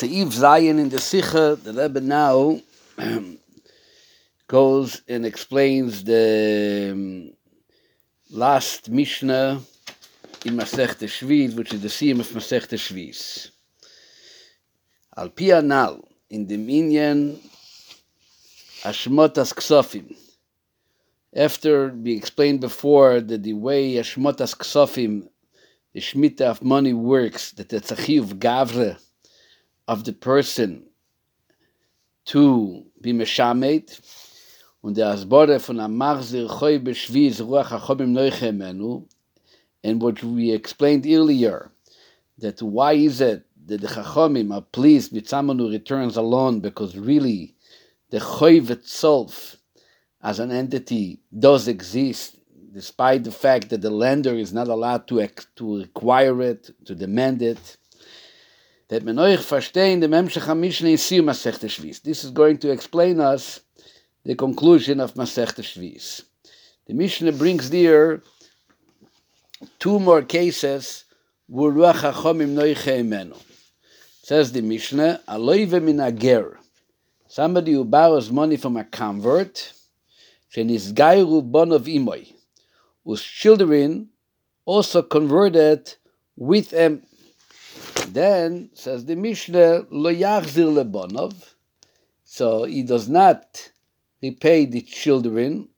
[0.00, 2.58] Seif Zion in the Sikha, the Rebbe now
[4.48, 7.32] goes and explains the um,
[8.30, 9.60] last Mishnah
[10.46, 13.50] in Masech Shviz, which is the Siyam of Masech Shviz.
[15.18, 17.38] Al Pia Nal, in the Minyan
[18.84, 20.16] Ashmotas Ksofim.
[21.36, 25.28] After we explained before that the way Ashmotas Ksofim,
[25.92, 28.96] the Shemitah of money works, that the Tzachiv Gavre
[29.90, 30.84] of the person
[32.24, 34.00] to be Meshamet,
[34.84, 39.04] und der Asbore von am Machzir Choy Beshviz Ruach HaChomim Noiche Menu,
[39.82, 41.72] and what we explained earlier,
[42.38, 46.96] that why is it that the Chachomim are pleased with someone who returns alone, because
[46.96, 47.56] really
[48.10, 49.56] the Choyv itself,
[50.22, 52.36] as an entity, does exist,
[52.72, 55.26] despite the fact that the lender is not allowed to,
[55.56, 57.76] to require it, to demand it.
[58.90, 62.02] That menoich verstehen the Memshech HaMishnah in Siyum Masechta Shviz.
[62.02, 63.60] This is going to explain us
[64.24, 66.22] the conclusion of Masechta Shviz.
[66.86, 68.20] The Mishnah brings there
[69.78, 71.04] two more cases
[71.46, 73.40] where Ruach HaChomim noiche imenu.
[74.24, 76.58] Says the Mishnah, Aloive min ager.
[77.28, 79.72] Somebody who borrows money from a convert,
[80.52, 82.32] shenisgairu bon of imoy,
[83.04, 84.08] whose children
[84.64, 85.94] also converted
[86.34, 87.04] with him.
[88.12, 91.54] Then, says the Mishnah, lo yachzir lebonov,
[92.24, 93.70] so he does not
[94.20, 95.68] repay the children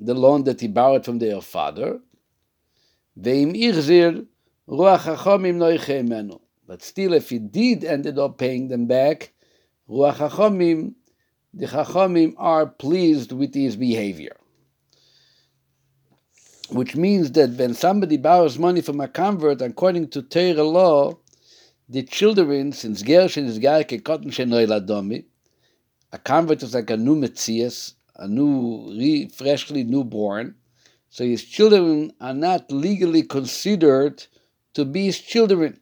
[0.00, 2.00] the loan that he borrowed from their father.
[3.20, 4.26] Veim ichzir
[4.66, 6.40] ruach.
[6.66, 9.34] But still, if he did ended up paying them back,
[9.88, 10.94] ruach hachomim,
[11.52, 14.36] the hachomim are pleased with his behavior.
[16.70, 21.18] Which means that when somebody borrows money from a convert, according to Torah law,
[21.92, 25.24] the children, since Gershon is Garke Cotton Shenoy Ladomi,
[26.10, 30.54] a convert is like a new Metzias, a new, re, freshly newborn,
[31.10, 34.26] so his children are not legally considered
[34.72, 35.78] to be his children.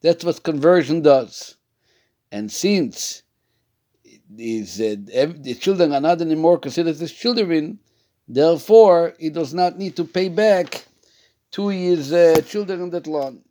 [0.00, 1.56] That's what conversion does.
[2.32, 3.22] And since
[4.28, 7.78] these, uh, the children are not anymore considered his children,
[8.26, 10.86] therefore he does not need to pay back
[11.52, 13.44] to his uh, children that loan.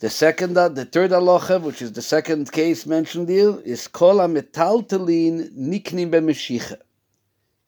[0.00, 4.18] The second, uh, the third halacha, which is the second case mentioned here, is kol
[4.18, 6.76] metaltalin niknim b'meshicha.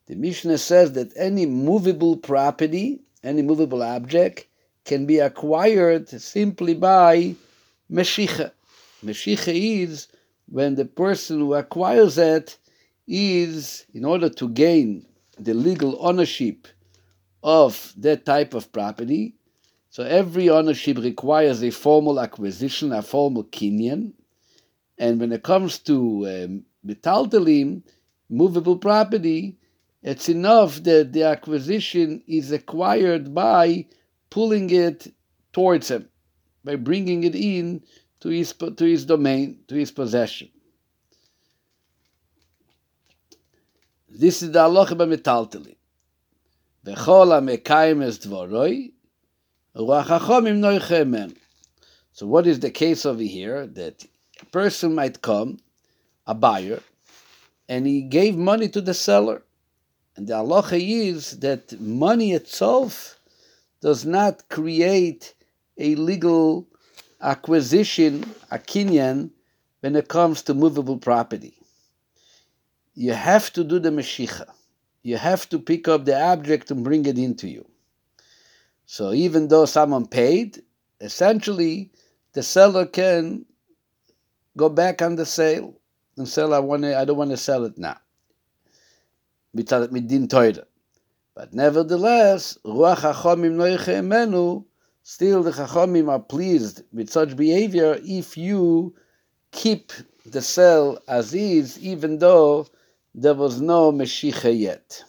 [0.06, 4.46] The Mishnah says that any movable property, any movable object,
[4.84, 7.34] can be acquired simply by
[7.90, 8.52] meshicha.
[9.04, 10.06] Meshicha is
[10.46, 12.56] when the person who acquires it
[13.08, 15.04] is, in order to gain
[15.36, 16.68] the legal ownership
[17.42, 19.34] of that type of property,
[19.90, 24.12] so every ownership requires a formal acquisition, a formal kinyan.
[24.96, 27.82] And when it comes to um, metaltalim,
[28.28, 29.58] movable property,
[30.02, 33.86] it's enough that the acquisition is acquired by
[34.30, 35.12] pulling it
[35.52, 36.08] towards him,
[36.62, 37.82] by bringing it in
[38.20, 40.50] to his, to his domain, to his possession.
[44.08, 45.76] This is the halacha by metaltalim.
[46.86, 48.92] V'chol ha-mekayim es dvoroi,
[49.74, 49.86] so
[52.26, 53.66] what is the case over here?
[53.66, 54.04] That
[54.40, 55.58] a person might come,
[56.26, 56.80] a buyer,
[57.68, 59.42] and he gave money to the seller.
[60.16, 63.18] And the halacha is that money itself
[63.80, 65.34] does not create
[65.78, 66.66] a legal
[67.20, 69.30] acquisition, a kinyan,
[69.80, 71.54] when it comes to movable property.
[72.94, 74.50] You have to do the meshicha.
[75.02, 77.69] You have to pick up the object and bring it into you.
[78.92, 80.64] So even though someone paid,
[81.00, 81.92] essentially
[82.32, 83.46] the seller can
[84.56, 85.76] go back on the sale
[86.16, 86.52] and sell.
[86.52, 87.98] I want I don't want to sell it now.
[89.54, 94.64] But nevertheless, ruach.
[95.04, 98.92] Still, the chachomim are pleased with such behavior if you
[99.52, 99.92] keep
[100.26, 102.66] the sale as is, even though
[103.14, 105.04] there was no meshicha yet.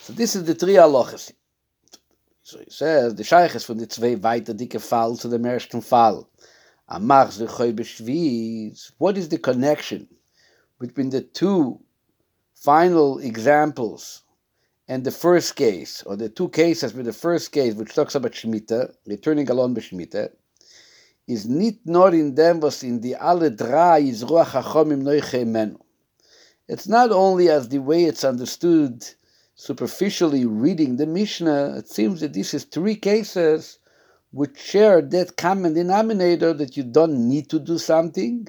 [0.00, 1.32] So this is the three halachas.
[2.46, 5.80] So he says, the shaykh is from the zwei weiter dicke Fall to the ersten
[5.80, 6.30] Fall.
[6.88, 8.92] Amach zechoy b'shviz.
[8.98, 10.06] What is the connection
[10.78, 11.80] between the two
[12.54, 14.22] final examples
[14.86, 18.30] and the first case, or the two cases with the first case, which talks about
[18.30, 20.28] Shemitah, returning alone b'Shemitah,
[21.26, 25.76] is nit nor in them was in the alle drei is ruach hachomim noiche.
[26.68, 29.04] It's not only as the way it's understood
[29.56, 33.78] superficially reading the Mishnah, it seems that this is three cases
[34.30, 38.46] which share that common denominator that you don't need to do something,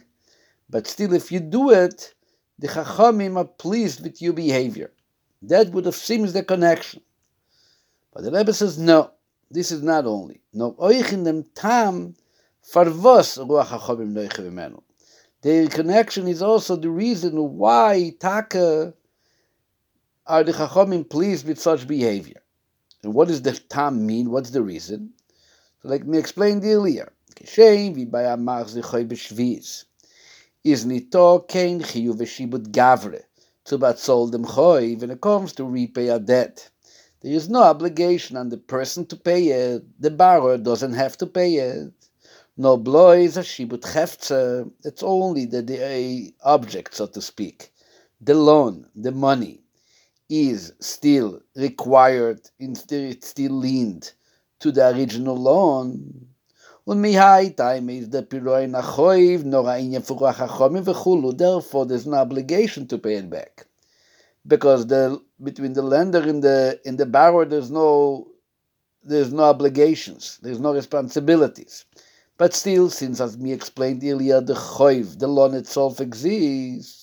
[0.69, 2.13] but still, if you do it,
[2.59, 4.91] the Chachamim are pleased with your behavior.
[5.41, 7.01] That would have seems the connection.
[8.13, 9.11] But the Rebbe says, no,
[9.49, 10.41] this is not only.
[10.51, 12.15] No, dem Tam,
[12.69, 14.81] farvos Ruach.
[15.41, 18.93] The connection is also the reason why Taka
[20.27, 22.41] are the Chachamim pleased with such behavior.
[23.03, 24.29] And what does the Tam mean?
[24.29, 25.13] What's the reason?
[25.81, 27.13] So let me explain earlier.
[27.35, 29.85] Kishem vi by amach zichoy b'shviz.
[30.63, 33.21] Is nito kein chiyu v'shibut gavre
[33.65, 36.69] to batzol dem choy when it comes to repay a debt.
[37.21, 39.83] There is no obligation on the person to pay it.
[40.01, 41.93] The borrower doesn't have to pay it.
[42.57, 43.85] No blois a shibut.
[44.83, 47.71] It's only the, the object, so to speak.
[48.19, 49.61] The loan, the money,
[50.29, 54.13] is still required, it's still leaned
[54.59, 56.27] to the original loan.
[56.85, 57.05] Therefore,
[61.85, 63.65] there's no obligation to pay it back.
[64.45, 68.29] Because the between the lender and the in the borrower, there's no
[69.03, 71.83] there's no obligations, there's no responsibilities.
[72.37, 76.96] But still, since as me explained earlier, the choiv, the loan itself exists,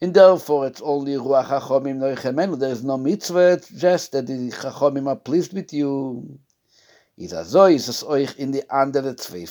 [0.00, 4.50] and therefore it's only ruach hachomim noichem There is no mitzvah, it's just that the
[4.50, 6.38] chachomim are pleased with you.
[7.16, 9.46] Is so is es euch in the andere zwei.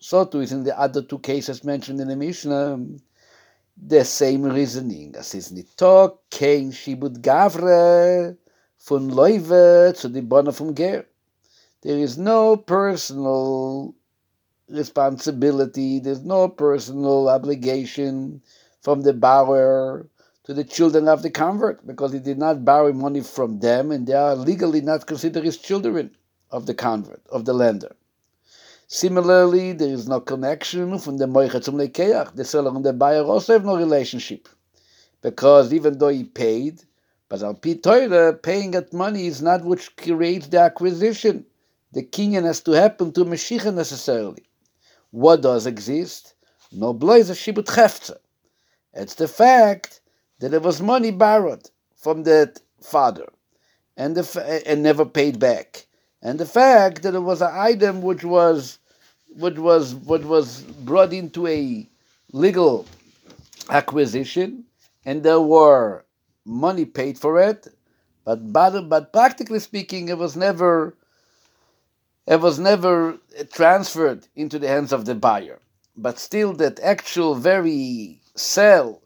[0.00, 2.78] So too is in the other two cases mentioned in the Mishnah.
[3.76, 5.14] The same reasoning.
[5.14, 5.76] Es ist nicht
[6.30, 8.38] kein shibud gavre
[8.78, 11.04] von Leuwe zu die Bonne vom Ger.
[11.82, 13.94] There is no personal
[14.70, 18.40] responsibility, there's no personal obligation
[18.84, 20.06] from the borrower
[20.44, 24.06] to the children of the convert because he did not borrow money from them and
[24.06, 26.14] they are legally not considered his children
[26.50, 27.96] of the convert, of the lender.
[28.86, 32.34] Similarly, there is no connection from the Moicha zum Lekeach.
[32.34, 34.48] The seller and the buyer also have no relationship
[35.22, 36.82] because even though he paid,
[37.30, 41.46] but al Torah, paying that money is not what creates the acquisition.
[41.92, 44.44] The kinyan has to happen to Mashiach necessarily.
[45.10, 46.34] What does exist?
[46.70, 48.18] No a shibut chefze.
[48.94, 50.00] It's the fact
[50.38, 53.26] that it was money borrowed from that father
[53.96, 55.86] and, the, and never paid back.
[56.22, 58.78] And the fact that it was an item which was
[59.36, 61.88] which was what was brought into a
[62.32, 62.86] legal
[63.68, 64.64] acquisition
[65.04, 66.04] and there were
[66.44, 67.66] money paid for it,
[68.24, 70.96] but but, but practically speaking it was never
[72.26, 73.18] it was never
[73.52, 75.60] transferred into the hands of the buyer.
[75.96, 79.02] But still, that actual very sale,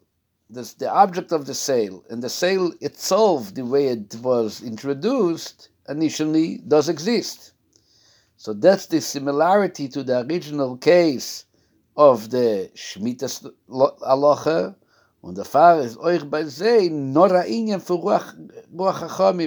[0.49, 5.69] this, the object of the sale, and the sale itself, the way it was introduced
[5.87, 7.53] initially, does exist.
[8.37, 11.45] So that's the similarity to the original case
[11.95, 13.53] of the Shemitah
[15.21, 18.33] Und der Fahrer ist euch bei See, nur ein Ingen für Ruach.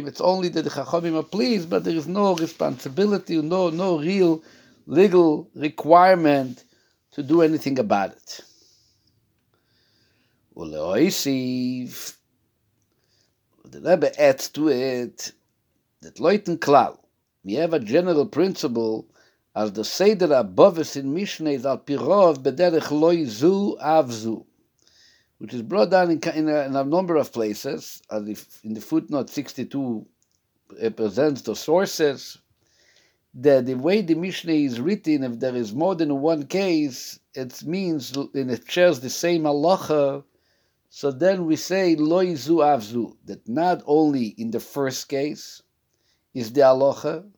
[0.07, 4.43] It's only that the HaChomim are pleased, but there is no responsibility, no, no real
[4.87, 6.65] legal requirement
[7.13, 8.45] to do anything about it.
[10.57, 12.17] Uleoisiv,
[13.65, 15.33] the Rebbe adds to it,
[16.01, 16.99] that Leuten Klal,
[17.45, 19.07] we have a general principle
[19.55, 24.45] as the Seder above us in Mishnah is al pirov bederech loy zu avzu
[25.43, 28.01] which is brought down in, in, a, in a, number of places.
[28.09, 30.07] As if in the footnote 62
[30.81, 32.39] it presents the sources.
[33.35, 37.61] That the way the Mishnah is written, if there is more than one case, it
[37.65, 40.23] means and it shares the same halacha.
[40.95, 45.63] So then we say lo izu avzu that not only in the first case
[46.35, 47.31] is the halacha,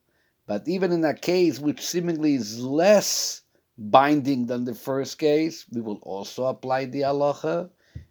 [0.45, 3.43] but even in a case which seemingly is less
[3.79, 7.71] binding than the first case, we will also apply the halacha.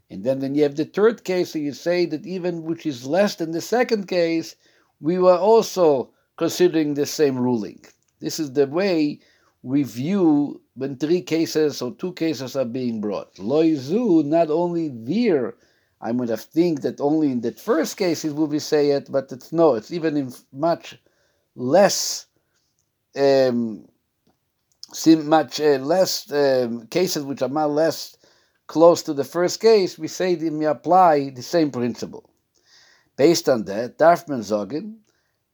[0.10, 3.06] And then when you have the third case, so you say that even which is
[3.06, 4.56] less than the second case,
[5.02, 7.84] we were also considering the same ruling.
[8.22, 9.20] This is the way
[9.64, 13.34] we view when three cases or two cases are being brought.
[13.36, 15.56] Loizu, not only there,
[16.02, 19.10] I would have think that only in that first case it will be say it,
[19.10, 21.00] but it's no, it's even in much
[21.56, 22.28] less
[23.16, 23.88] um,
[25.08, 28.18] much uh, less um, cases which are much less
[28.68, 32.30] close to the first case, we say that we apply the same principle.
[33.16, 35.03] Based on that, darf man sagen,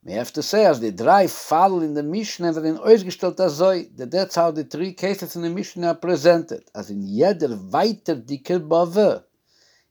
[0.04, 3.96] we have to say, as the drei fall in the Mishnah that in ausgestellt azoi,
[3.98, 8.16] that that's how the three cases in the Mishnah are presented, as in jeder weiter
[8.16, 9.24] dicke Bove,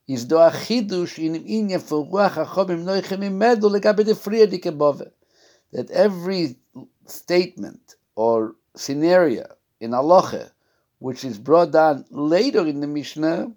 [0.06, 4.14] is do a chidush in inyan for ruach hachom im noichem im medu legabe de
[4.14, 5.12] frie dicke Bove,
[5.72, 6.56] that every
[7.06, 9.46] statement or scenario
[9.80, 10.50] in Aloche,
[11.00, 13.52] which is brought down later in the Mishnah,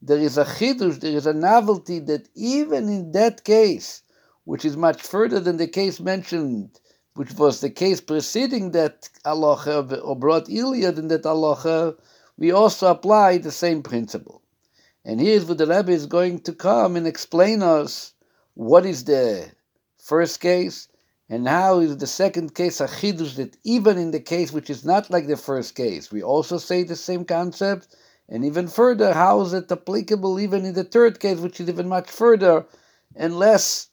[0.00, 4.02] there is a chidush, there is a novelty that even in that case,
[4.44, 6.80] which is much further than the case mentioned,
[7.14, 11.92] which was the case preceding that aloha or brought earlier than that aloha,
[12.36, 14.42] we also apply the same principle.
[15.04, 18.14] And here's where the Rebbe is going to come and explain us
[18.54, 19.50] what is the
[19.98, 20.88] first case
[21.28, 24.84] and how is the second case a chidush that even in the case which is
[24.84, 27.96] not like the first case, we also say the same concept
[28.28, 31.88] and even further, how is it applicable even in the third case, which is even
[31.88, 32.64] much further
[33.14, 33.88] and less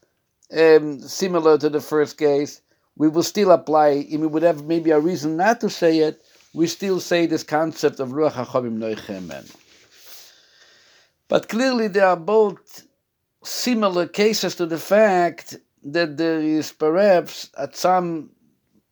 [0.55, 2.61] um, similar to the first case?
[2.95, 6.21] We will still apply, if we would have maybe a reason not to say it,
[6.53, 9.55] we still say this concept of Ruach HaChomim Noichemen.
[11.27, 12.87] But clearly, there are both
[13.43, 18.31] similar cases to the fact that there is perhaps at some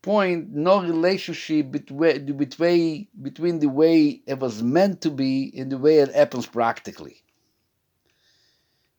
[0.01, 5.77] point no relationship between, between, between the way it was meant to be and the
[5.77, 7.23] way it happens practically.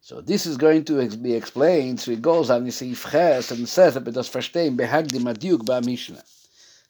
[0.08, 2.00] So this is going to be explained.
[2.00, 5.82] So it goes on, you see, Ches, and says, aber das verstehen, behagdim adiuk ba
[5.84, 6.24] Mishnah.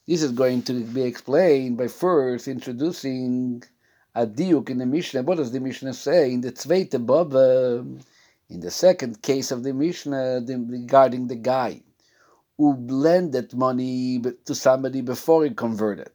[0.07, 3.65] This is going to be explained by first introducing
[4.15, 5.23] a diuk in the Mishnah.
[5.23, 6.33] What does the Mishnah say?
[6.33, 7.99] In the zweite Baba, um,
[8.51, 11.83] in the second case of the Mishnah regarding the guy
[12.57, 16.13] who lended money to somebody before he converted.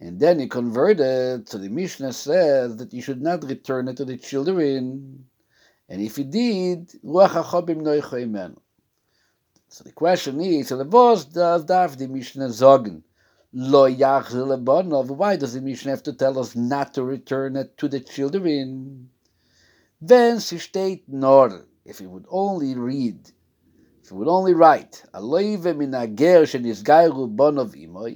[0.00, 4.04] And then he converted, so the Mishnah says that you should not return it to
[4.04, 5.26] the children.
[5.88, 6.90] And if he did,
[9.68, 13.04] so the question is, was does darf the Mishnah sagen?
[13.52, 18.00] Lo Why does the Mishnah have to tell us not to return it to the
[18.00, 19.10] children?
[20.00, 23.32] Then she steht nor, if he would only read
[24.06, 25.02] if he would only write,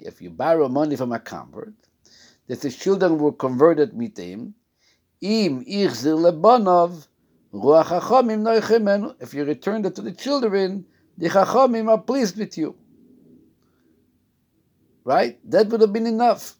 [0.06, 1.74] if you borrow money from a convert,
[2.46, 4.54] that the children were converted with him,
[5.20, 5.64] im
[7.52, 10.86] if you return it to the children,
[11.18, 12.76] the chachamim are pleased with you.
[15.04, 15.38] Right?
[15.50, 16.54] That would have been enough.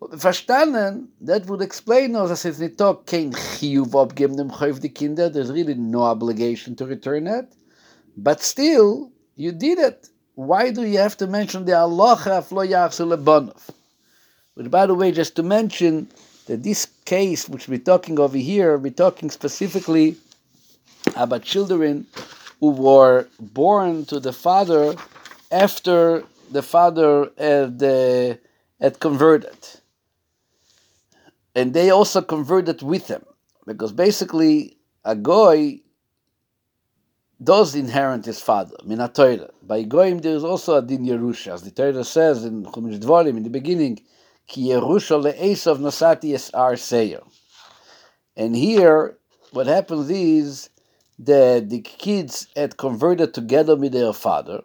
[0.00, 5.30] but, Verstanden, that would explain us, as it's nicht kein chiyuv abgeben dem Chayv Kinder,
[5.30, 7.54] there's really no obligation to return it.
[8.16, 10.08] But still, you did it.
[10.34, 13.70] Why do you have to mention the halacha of lo lebonov?
[14.56, 16.08] But by the way, just to mention
[16.46, 20.16] that this case, which we're talking over here, we're talking specifically
[21.16, 22.06] about children
[22.60, 24.94] who were born to the father
[25.50, 28.34] after the father had, uh,
[28.80, 29.56] had converted.
[31.54, 33.24] And they also converted with him.
[33.66, 35.80] Because basically, a goy
[37.42, 38.98] does inherit his father, min
[39.62, 43.36] By Goyim, there is also a din Yerusha, as the Torah says in Chumash Dvarim
[43.36, 44.00] in the beginning,
[44.46, 47.20] ki Yerusha le'esav nasati es ar seir.
[48.36, 49.18] And here,
[49.52, 50.70] what happens is
[51.18, 54.62] that the kids had converted together with their father,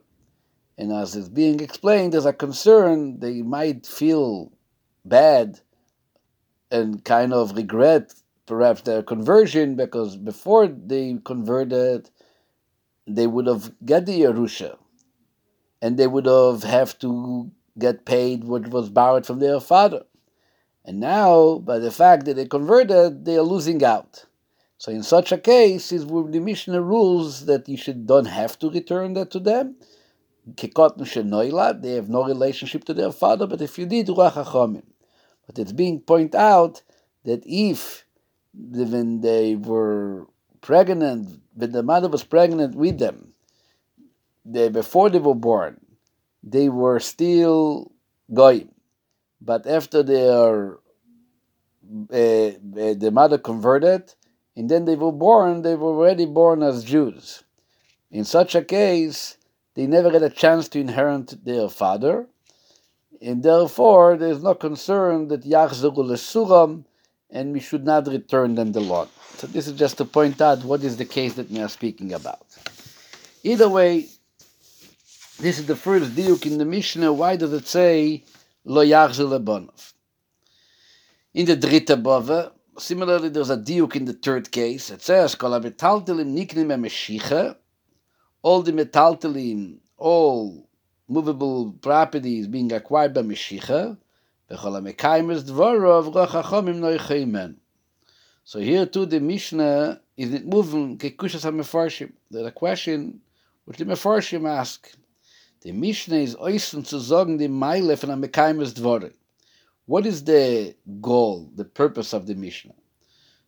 [0.78, 4.52] and as is being explained, there's a concern they might feel
[5.06, 5.60] bad
[6.72, 8.14] and kind of regret
[8.46, 12.10] perhaps their conversion because before they converted,
[13.06, 14.78] they would have got the Yerusha,
[15.82, 20.04] and they would have have to get paid what was borrowed from their father.
[20.86, 24.26] And now, by the fact that they converted, they are losing out.
[24.78, 28.58] So in such a case, is where the Mishnah rules that you should don't have
[28.60, 29.76] to return that to them.
[30.46, 30.72] They
[31.94, 34.84] have no relationship to their father, but if you did, But
[35.58, 36.82] it's being pointed out
[37.26, 38.06] that if
[38.54, 40.28] when they were
[40.62, 43.34] pregnant, when the mother was pregnant with them,
[44.46, 45.80] they, before they were born,
[46.44, 47.92] they were still
[48.34, 48.70] going.
[49.42, 50.78] But after their
[52.12, 52.52] uh, uh,
[52.94, 54.14] the mother converted,
[54.56, 57.44] and then they were born, they were already born as Jews.
[58.12, 59.38] In such a case,
[59.76, 62.28] they never had a chance to inherit their father,
[63.22, 66.86] and therefore there is no concern that Yachzeru Lesuram,
[67.32, 69.10] and we should not return them the lot.
[69.38, 72.14] So this is just to point out what is the case that we are speaking
[72.14, 72.46] about.
[73.44, 74.10] Either way,
[75.40, 77.14] this is the first diuk in the Mishnah.
[77.14, 78.26] Why does it say
[78.66, 79.94] lo yachzu lebonov?
[81.34, 84.90] In the dritte bove, similarly, there's a diuk in the third case.
[84.90, 87.56] It says kol metaltelim niknim meshicha.
[88.42, 90.68] All the metaltelim, all
[91.08, 93.98] movable properties being acquired by meshicha.
[94.52, 97.56] V'chol mekaymes dvorov rochachomim noicheimen.
[98.44, 102.12] So here too the Mishnah is moving kekushas hamefarshim.
[102.30, 103.22] There's a question
[103.64, 104.92] which the mefarshim ask.
[105.62, 109.12] The Mishnah is oisen zu sagen die Meile von einem Dvore.
[109.86, 112.76] What is the goal, the purpose of the Mishnah?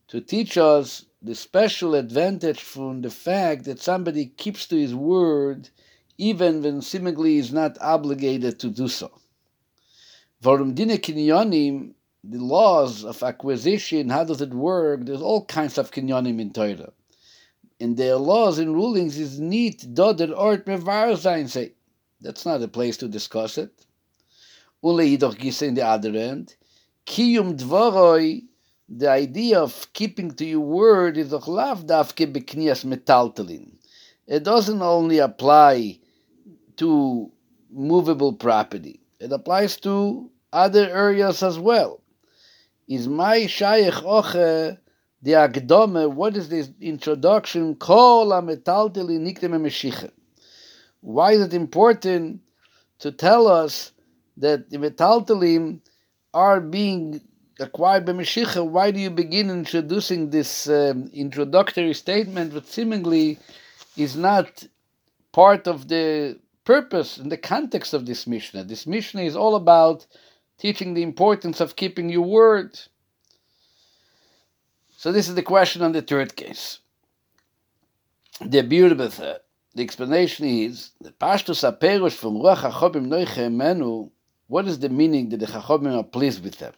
[0.10, 5.70] To teach us the special advantage from the fact that somebody keeps to his word
[6.18, 9.10] even when seemingly is not obligated to do so.
[10.44, 15.06] Varum dine kinyonim, the laws of acquisition, how does it work?
[15.06, 16.91] There's all kinds of kinyonim in Torah.
[17.80, 21.74] And their laws and rulings is neat dodder ort mevar sein say.
[22.22, 23.86] That's not a place to discuss it.
[24.84, 26.56] Ule jedoch gisse in the other end.
[27.06, 28.44] Kiyum dvoroi,
[28.88, 33.72] the idea of keeping to your word is doch lav davke beknias metaltelin.
[34.28, 36.00] It doesn't only apply
[36.78, 37.32] to
[37.72, 39.00] movable property.
[39.20, 42.01] It applies to other areas as well.
[42.88, 44.78] Is my shayach oche
[45.22, 47.75] the agdome, what is this introduction?
[47.75, 50.12] Kol ha-metaltelin nikdeme meshiche.
[51.01, 52.41] Why is it important
[53.00, 53.91] to tell us
[54.38, 55.81] that the metaltalim
[56.34, 57.22] are being
[57.60, 58.65] acquired by meshicha?
[58.65, 63.39] Why do you begin introducing this um, introductory statement, which seemingly
[63.98, 64.63] is not
[65.31, 68.63] part of the purpose and the context of this Mishnah?
[68.63, 70.05] This Mishnah is all about
[70.60, 72.79] teaching the importance of keeping your word.
[74.98, 76.77] So this is the question on the third case.
[78.39, 79.39] The beautiful third
[79.74, 84.10] the explanation is the Pashtus Aperush from Ruach HaChomim Noiche Menu,
[84.48, 86.74] what is the meaning that the Chachomim are pleased with them?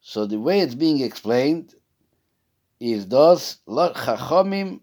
[0.00, 1.74] So the way it's being explained
[2.80, 4.80] is thus, Chachomim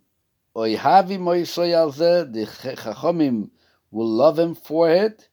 [0.55, 3.50] Oihavim Oisoy the Chachomim
[3.91, 5.27] will love him for it,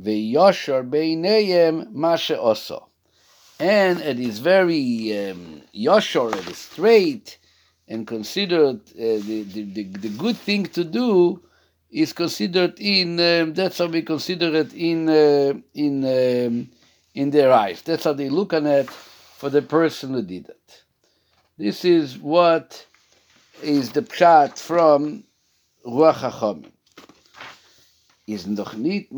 [0.00, 2.84] Ve'yoshar Beineyem Mashe Oso.
[3.58, 7.38] And it is very um, Yoshor, it is straight,
[7.92, 11.42] and considered uh, the, the, the, the, good thing to do
[11.90, 16.70] is considered in um, that's how we consider it in uh, in um,
[17.14, 17.82] in their eyes.
[17.82, 20.82] That's how they look on it for the person who did it.
[21.58, 22.86] This is what
[23.62, 25.24] is the pshat from
[25.84, 26.70] Ruach HaChomim.
[28.26, 29.08] Is noch nicht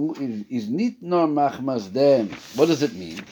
[0.51, 2.29] is nicht machmas dem.
[2.57, 3.23] What does it mean?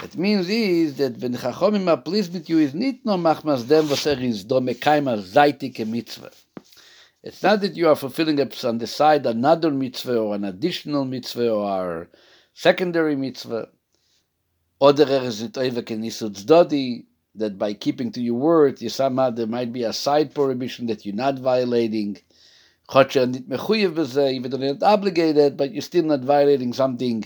[0.00, 3.88] It means is that when Chachomim are pleased with you is not no machmas dem
[3.88, 6.30] was er is do mekaima zaitike mitzvah.
[7.24, 11.50] It's not that you are fulfilling on the side another mitzvah or an additional mitzvah
[11.50, 12.06] or a
[12.54, 13.68] secondary mitzvah.
[14.80, 19.72] Oder er is it dodi that by keeping to your word, you somehow there might
[19.72, 22.18] be a side prohibition that you're not violating.
[22.94, 27.24] Even though you're not obligated, but you're still not violating something,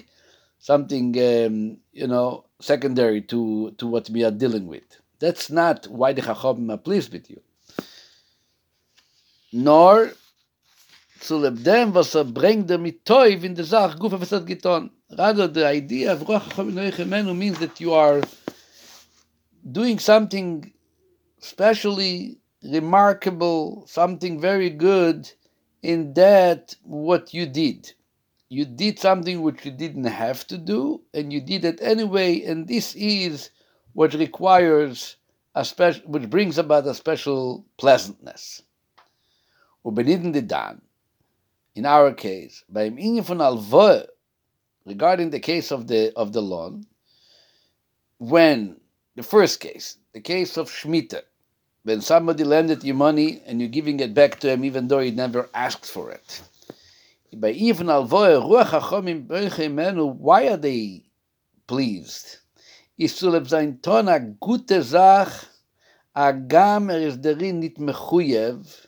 [0.59, 4.85] something um, you know secondary to, to what we are dealing with.
[5.19, 7.41] That's not why the Chacham are pleased with you.
[9.53, 10.13] Nor
[11.21, 14.91] zu lebdem, was er bringt er mit Toiv in Gufa was hat getan.
[15.19, 18.23] Rather, the idea of Ruach Menu means that you are
[19.71, 20.73] doing something
[21.39, 25.31] specially remarkable, something very good
[25.83, 27.93] in that what you did
[28.53, 32.69] you did something which you didn't have to do, and you did it anyway, and
[32.69, 33.49] this is
[33.95, 35.17] what requires
[35.55, 38.61] a special, which brings about a special pleasantness.
[41.75, 42.85] in our case, by
[44.85, 46.85] regarding the case of the of the loan,
[48.19, 48.79] when
[49.17, 51.23] the first case, the case of Shemitah,
[51.85, 55.11] when somebody lended you money and you're giving it back to him even though he
[55.11, 56.43] never asked for it
[57.35, 59.27] by even alvoy ruach hachomim
[59.75, 61.05] menu, why are they
[61.67, 62.39] pleased?
[62.99, 65.47] Is zu leb sein ton a gute Sach,
[66.15, 68.87] a gam er is derin nit mechuyev,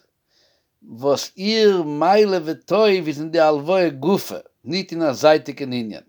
[0.83, 6.05] was ihr meile vetoy wie sind der alvoy gufe, nit in a zeitigen Inyan.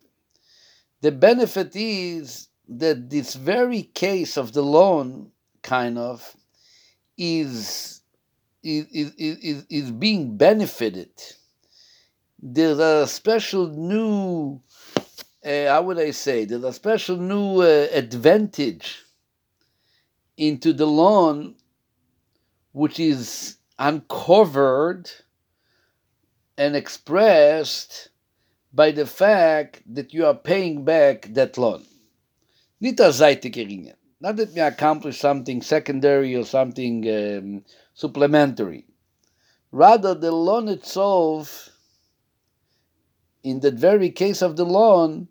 [1.01, 6.35] The benefit is that this very case of the loan, kind of,
[7.17, 8.01] is,
[8.61, 11.11] is, is, is, is being benefited
[12.47, 14.61] there's a special new,
[15.43, 19.03] uh, how would I say, there's a special new uh, advantage
[20.37, 21.55] into the loan
[22.71, 25.09] which is uncovered
[26.55, 28.09] and expressed
[28.71, 31.83] by the fact that you are paying back that loan.
[32.79, 37.63] Not that we accomplish something secondary or something um,
[37.95, 38.85] supplementary.
[39.71, 41.71] Rather, the loan itself
[43.45, 45.27] in that very case of the loan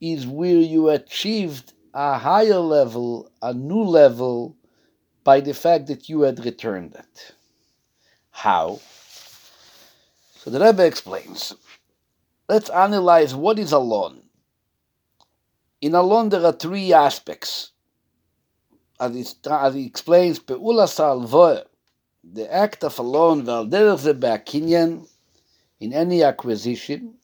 [0.00, 4.56] is where you achieved a higher level, a new level,
[5.22, 7.34] by the fact that you had returned it.
[8.32, 8.80] How?
[10.34, 11.54] So the Rebbe explains.
[12.48, 14.22] let's analyze what is a loan.
[15.80, 17.70] In a loan, there are three aspects.
[18.98, 20.58] As as he explains, the
[22.50, 23.44] act of a loan,
[25.82, 27.14] in any acquisition,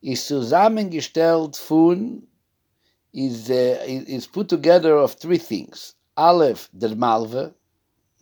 [0.00, 2.22] is zusammengestellt von,
[3.12, 5.94] is, uh, is put together of three things.
[6.16, 7.52] Aleph, der Malve,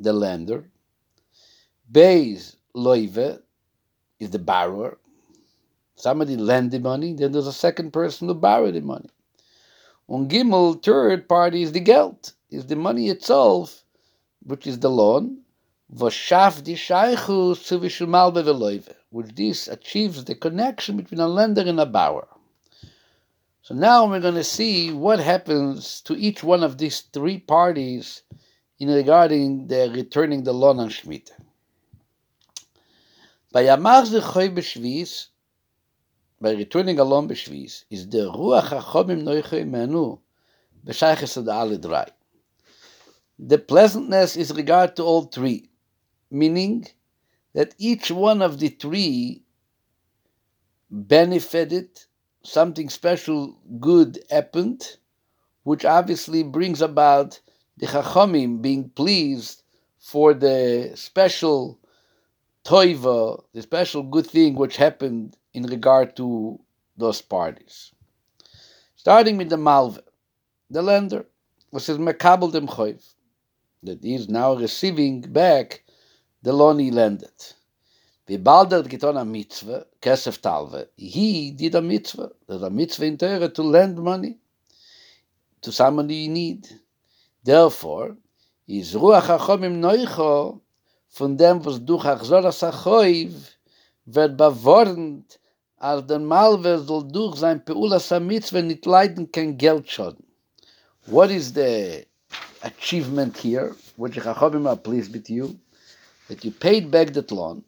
[0.00, 0.64] the lender.
[1.90, 3.40] Beis, Loive,
[4.18, 4.98] is the borrower.
[5.94, 9.08] Somebody lend the money, then there's a second person who borrowed the money.
[10.08, 13.84] On Gimel, third party is the geld, is the money itself,
[14.42, 15.42] which is the loan.
[15.94, 17.54] Vashaf di shaychu
[18.08, 22.28] malve veloive, which this achieves the connection between a lender and a borrower.
[23.62, 28.22] So now we're going to see what happens to each one of these three parties
[28.78, 31.32] in regarding the returning the loan on Shemitah.
[33.52, 33.64] By
[36.38, 40.18] by returning a loan B'Shvis, is the Ruach HaChomim Noichoy Menu
[40.86, 42.10] B'Shayches Ad Alidrai.
[43.38, 45.70] The pleasantness is regard to all three,
[46.30, 46.86] meaning
[47.56, 49.42] that each one of the three
[50.90, 51.88] benefited
[52.42, 54.98] something special good happened,
[55.62, 57.40] which obviously brings about
[57.78, 59.62] the Chachamim being pleased
[59.98, 61.80] for the special
[62.62, 66.60] toiva, the special good thing which happened in regard to
[66.98, 67.90] those parties.
[68.96, 69.98] Starting with the Malve,
[70.68, 71.24] the lender,
[71.70, 73.02] which is Mekabel dem Choiv,
[73.82, 75.84] that he is now receiving back
[76.46, 77.40] de loni landet
[78.26, 80.82] bi balder dat geton a mitzwe kesef talve
[81.14, 84.34] hi di a mitzwe dat da mitzwe in teure to lend money
[85.60, 86.62] to someone you need
[87.50, 88.08] therefore
[88.78, 90.60] is ruach hachom im neucho
[91.16, 93.32] von dem was du hachzor as achoiv
[94.14, 95.40] wird bewornt
[95.78, 100.24] als der Malwe soll durch sein Peula Samitz, wenn nicht leiden kein Geld schaden.
[101.06, 102.06] What is the
[102.62, 103.74] achievement here?
[103.98, 105.58] Would you have him, please, with you?
[106.28, 107.62] That you paid back that loan,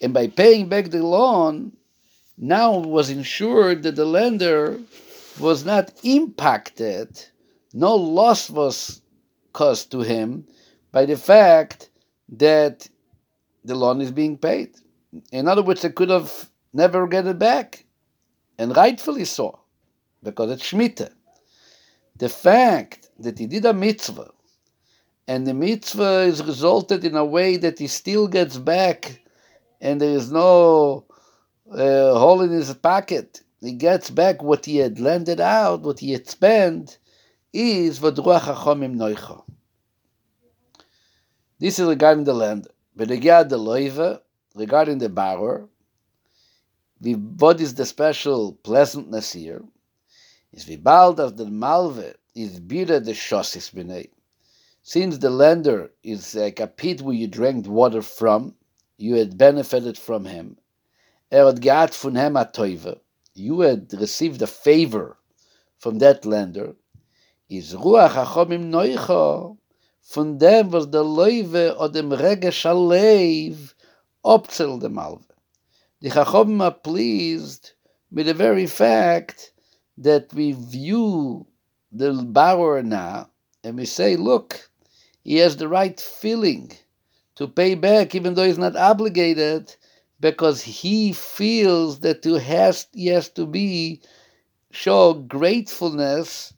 [0.00, 1.72] and by paying back the loan,
[2.38, 4.78] now was ensured that the lender
[5.40, 7.24] was not impacted,
[7.72, 9.00] no loss was
[9.52, 10.46] caused to him
[10.92, 11.90] by the fact
[12.28, 12.88] that
[13.64, 14.74] the loan is being paid.
[15.32, 17.86] In other words, they could have never get it back,
[18.58, 19.58] and rightfully so,
[20.22, 21.12] because it's Shemitah.
[22.16, 24.30] The fact that he did a mitzvah,
[25.28, 29.20] and the mitzvah is resulted in a way that he still gets back
[29.80, 31.04] and there is no
[31.72, 33.42] uh, hole in his pocket.
[33.60, 36.98] He gets back what he had lended out, what he had spent,
[37.52, 39.42] is v'druach hachomim noicha.
[41.58, 42.68] This is regarding the land.
[42.96, 44.20] Benegad the loiva,
[44.54, 45.68] regarding the borrower,
[47.00, 49.62] what is the special pleasantness here?
[50.52, 54.08] Is vibald of the malve is bira the shosis b'nei.
[54.88, 58.54] Since the lender is like a pit where you drank water from,
[58.96, 60.58] you had benefited from him.
[61.32, 61.52] Er
[63.34, 65.18] You had received a favor
[65.76, 66.76] from that lender.
[67.48, 69.56] Is ruach hachomim noicha.
[70.02, 73.74] Von dem was der Leuwe oder dem Regesh Alev
[74.24, 75.26] opzel dem Alve.
[76.00, 77.72] The Chachomim are pleased
[78.12, 79.50] with the very fact
[79.98, 81.48] that we view
[81.90, 83.30] the borrower now
[83.64, 84.70] and we say, look,
[85.26, 86.70] he has the right feeling
[87.34, 89.74] to pay back, even though he's not obligated,
[90.20, 94.00] because he feels that to has he has to be
[94.70, 96.54] show gratefulness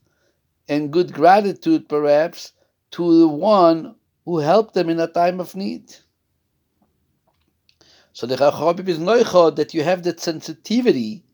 [0.68, 2.52] and good gratitude, perhaps,
[2.90, 3.94] to the one
[4.26, 5.84] who helped them in a time of need.
[8.12, 11.24] So the Chachamim is noichod that you have that sensitivity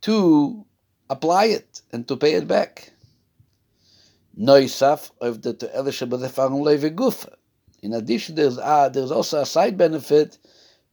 [0.00, 0.66] to
[1.08, 2.90] apply it and to pay it back.
[4.38, 7.34] Noisaf of the to Elisha B'Lefarun Leve Gufa.
[7.82, 10.38] In addition, there's, uh, there's also a side benefit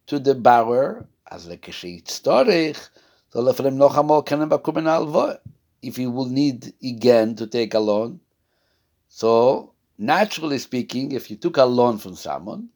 [0.08, 2.89] to the borrower, as like storich,
[5.82, 8.19] if he will need again to take a loan.
[9.10, 12.69] So, naturally speaking, if you took a loan from someone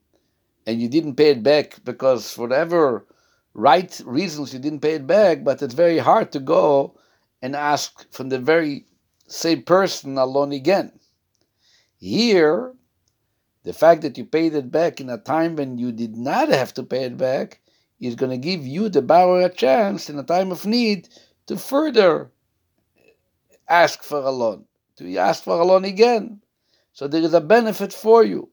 [0.66, 3.06] and you didn't pay it back because for whatever
[3.54, 6.98] right reasons you didn't pay it back, but it's very hard to go
[7.42, 8.86] and ask from the very
[9.28, 10.92] same person a loan again.
[12.00, 12.74] Here,
[13.64, 16.74] the fact that you paid it back in a time when you did not have
[16.76, 17.60] to pay it back
[18.00, 21.10] is going to give you, the borrower, a chance in a time of need
[21.48, 22.32] to further
[23.68, 24.66] ask for a loan,
[24.98, 26.42] to ask for a loan again.
[26.94, 28.50] So there is a benefit for you.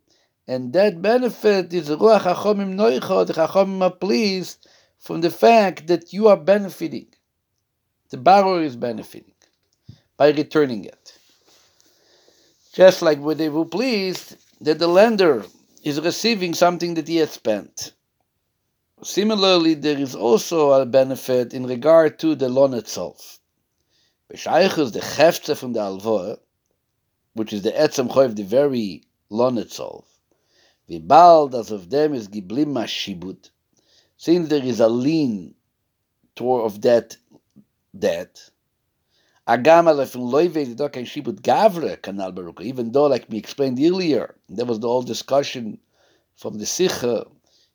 [0.48, 4.66] And that benefit is Ruach HaChomim Noicha, the HaChomim are pleased
[4.98, 7.06] from the fact that you are benefiting.
[8.10, 9.33] The borrower is benefiting
[10.16, 11.18] by returning it.
[12.72, 15.44] Just like with they were pleased that the lender
[15.82, 17.92] is receiving something that he has spent.
[19.02, 23.38] Similarly, there is also a benefit in regard to the loan itself.
[24.32, 26.38] Beshaychus, the cheftze from the alvoa,
[27.34, 30.06] which is the etzem choiv, the very loan itself.
[30.88, 33.50] Vibald, as of them is giblim mashibut,
[34.16, 35.54] since there is a lien
[36.34, 37.16] toward of that
[37.98, 38.50] debt,
[39.46, 39.84] Even
[42.92, 45.78] though, like we explained earlier, there was the whole discussion
[46.36, 47.26] from the Sikha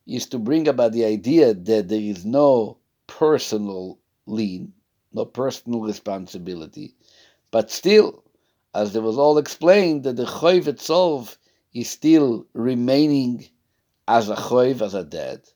[0.07, 4.73] is to bring about the idea that there is no personal lien,
[5.13, 6.95] no personal responsibility,
[7.51, 8.23] but still,
[8.73, 11.37] as there was all explained, that the choiv itself
[11.73, 13.47] is still remaining
[14.07, 15.47] as a choiv, as a dead.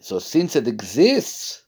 [0.00, 1.63] So since it exists,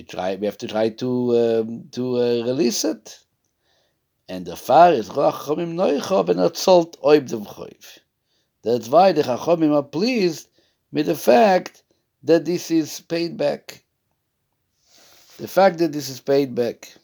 [0.00, 1.10] we try we have to try to
[1.42, 3.18] um, to uh, release it.
[4.30, 7.44] And the far is rachomim noicha ben atzolt oib dem
[8.62, 10.48] that's why the rachomim are pleased
[10.90, 11.82] with the fact
[12.22, 13.84] that this is paid back.
[15.36, 16.94] The fact that this is paid back.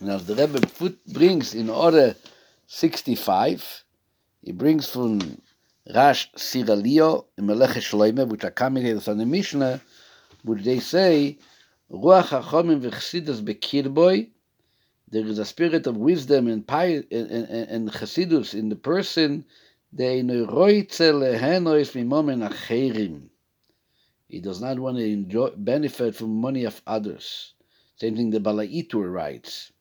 [0.00, 2.14] Now the rebbe put, brings in order
[2.68, 3.84] 65
[4.42, 5.42] he brings from
[5.92, 7.74] Rash Sirilio in Melech
[8.30, 9.80] which are commentators on the Mishnah,
[10.44, 11.38] which they say,
[11.90, 14.28] Ruach HaChomim v'chsidus bekirboy,
[15.08, 19.44] there is a spirit of wisdom and, pi- and, and, and chassidus in the person,
[19.92, 20.22] he
[24.40, 27.54] does not want to enjoy benefit from money of others.
[27.96, 29.72] Same thing the Balaitur writes.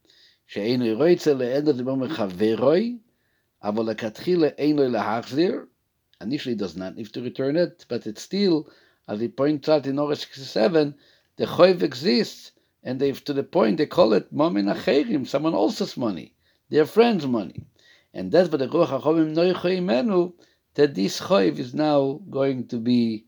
[6.21, 8.67] Initially does not need to return it, but it's still
[9.09, 10.93] as he points out in Orah 67,
[11.37, 12.51] the choiv exists,
[12.83, 16.35] and they to the point they call it momin acherim, someone else's money,
[16.69, 17.65] their friend's money.
[18.13, 20.33] And that's what the Ruach HaChomim Noichoimenu,
[20.75, 23.25] that this choiv is now going to be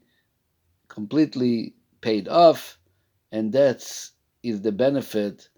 [0.88, 2.78] completely paid off,
[3.32, 4.12] and that's
[4.44, 5.50] is the benefit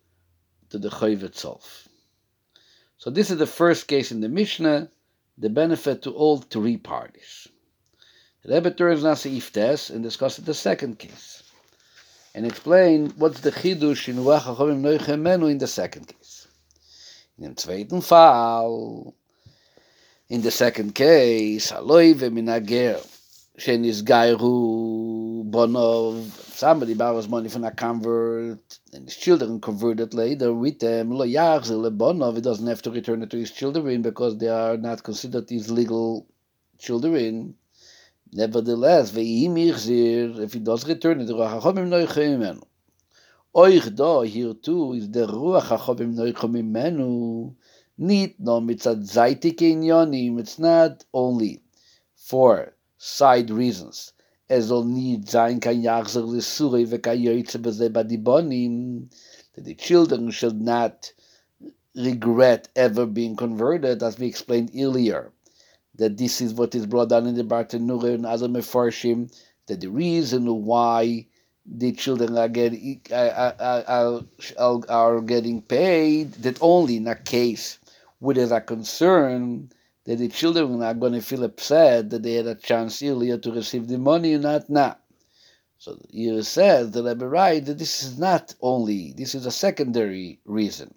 [0.70, 1.90] to the choiv itself.
[2.98, 4.90] So this is the first case in the Mishnah,
[5.38, 7.50] the benefit to all three parties.
[8.46, 11.44] Rebbe turns now to Iftes and discusses the second case
[12.36, 16.48] and explain what's the chidush in Ruach HaChomim in the second case.
[17.38, 19.16] In the zweiten Fall,
[20.28, 23.00] in the second case, Aloi ve'minager,
[23.58, 30.80] shenis gairu bonov, somebody borrows money from a convert, and his children converted later with
[30.80, 34.38] them, lo yachzer le bonov, he doesn't have to return it to his children because
[34.38, 36.28] they are not considered his legal
[36.78, 37.56] children.
[38.36, 42.64] Nevertheless, if he does return it, Ruach HaChomim noichim imenu.
[43.56, 47.54] Oich do, here too, is the Ruach HaChomim noichim imenu,
[48.00, 51.62] nit no mitzad zaitik inyonim, it's not only
[52.16, 54.14] for side reasons,
[54.50, 59.14] as all need zayin kan yachzer l'surei v'kan yoytze b'zeh badibonim,
[59.54, 61.14] that the children should not
[61.96, 65.32] regret ever being converted, as we explained earlier
[65.96, 69.32] that this is what is brought down in the Bartanura and other Mefarshim,
[69.68, 71.28] that the reason why
[71.66, 74.22] the children are getting are, are,
[74.90, 77.80] are, getting paid that only in a case
[78.20, 79.70] where there's a concern
[80.06, 83.52] that the children are going to feel upset that they had a chance earlier to
[83.52, 84.98] receive the money and not now.
[85.78, 90.40] So here says the Rebbe right that this is not only this is a secondary
[90.46, 90.94] reason,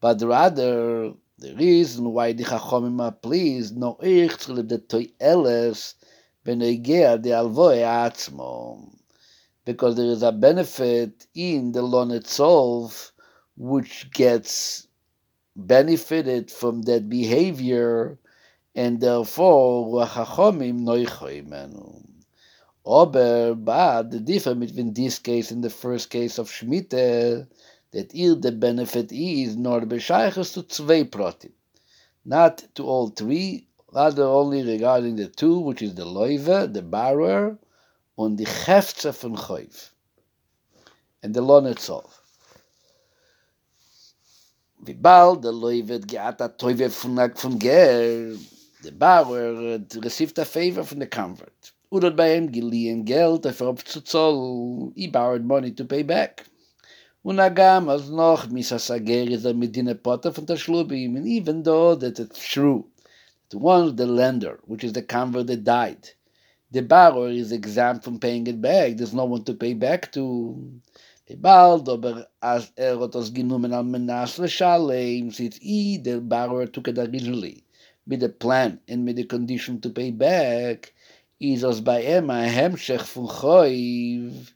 [0.00, 5.94] but rather the reason why the Chachomim are pleased, no ich the toiles
[6.44, 8.88] benegea the alvoe atzmo.
[9.66, 13.12] Because there is a benefit in the loan itself
[13.56, 14.88] which gets
[15.54, 18.18] benefited from that behavior
[18.74, 22.06] and therefore Chachomim noichoimenu.
[22.86, 27.46] Aber, but the difference between this case and the first case of Shemitah
[27.94, 31.52] that ihr the benefit is nor bescheiches to zwei protim,
[32.24, 37.56] not to all three, rather only regarding the two, which is the loive, the borrower,
[38.18, 39.90] and the heftze von choiv,
[41.22, 42.20] and the loan itself.
[44.84, 48.36] Wie bald der loive geat a toive von, von ger,
[48.82, 51.72] the borrower received a favor from the convert.
[51.92, 56.44] Oder bei ihm geliehen Geld, er zu zoll, he borrowed money to pay back.
[57.24, 62.20] Und agam noch mis a is a medina von der shlubim, and even though that
[62.20, 62.84] it's true,
[63.48, 66.10] the one the lender, which is the convert that died,
[66.70, 68.98] the borrower is exempt from paying it back.
[68.98, 70.80] There's no one to pay back to.
[71.38, 76.98] Bald aber as er hat das genommen al menas since he, the borrower, took it
[76.98, 77.64] originally
[78.06, 80.92] with the plan and with the condition to pay back,
[81.40, 84.53] is as by em a hemshech fun choiv.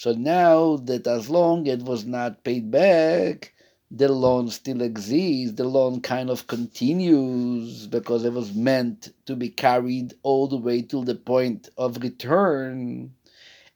[0.00, 3.52] So now that as long it was not paid back,
[3.90, 9.50] the loan still exists, the loan kind of continues because it was meant to be
[9.50, 13.12] carried all the way till the point of return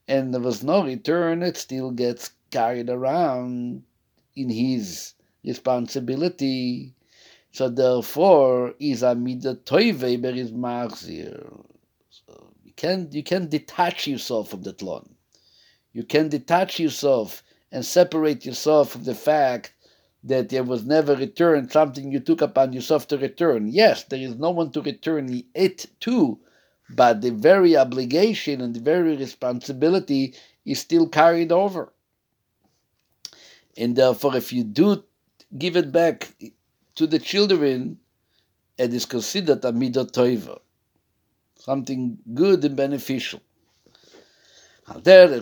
[0.09, 3.83] and there was no return, it still gets carried around
[4.35, 5.13] in his
[5.45, 6.95] responsibility.
[7.53, 11.67] So therefore, is a mida toive is marzir.
[12.65, 15.14] You can't you can detach yourself from that loan.
[15.95, 19.73] You can detach yourself and separate yourself from the fact
[20.25, 23.69] that there was never returned something you took upon yourself to return.
[23.69, 26.41] Yes, there is no one to return it to,
[26.91, 31.93] but the very obligation and the very responsibility is still carried over.
[33.77, 35.05] And therefore, if you do
[35.57, 36.35] give it back
[36.97, 37.99] to the children,
[38.79, 40.59] it is considered a midah
[41.57, 43.41] something good and beneficial.
[44.87, 45.41] Similarly,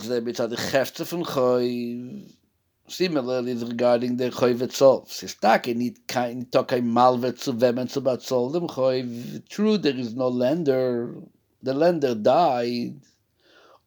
[3.55, 9.43] regarding the choiv itself, sistake nit kein tokai malvet zu wem zu batzol dem choiv.
[9.49, 11.17] True, there is no lender.
[11.61, 13.01] The lender died,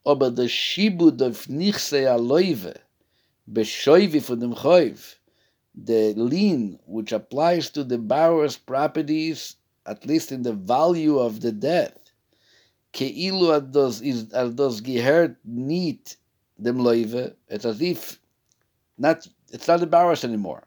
[0.05, 2.75] aber the shibud of nichse aloive,
[3.49, 5.15] beshoivi von dem choiv,
[5.73, 11.53] the lien which applies to the borrower's properties, at least in the value of the
[11.53, 12.04] debt,
[12.95, 16.15] keilu ados is ados gehert nit
[16.61, 18.19] dem loive, it's as if
[18.97, 20.63] not it's not borrower's anymore.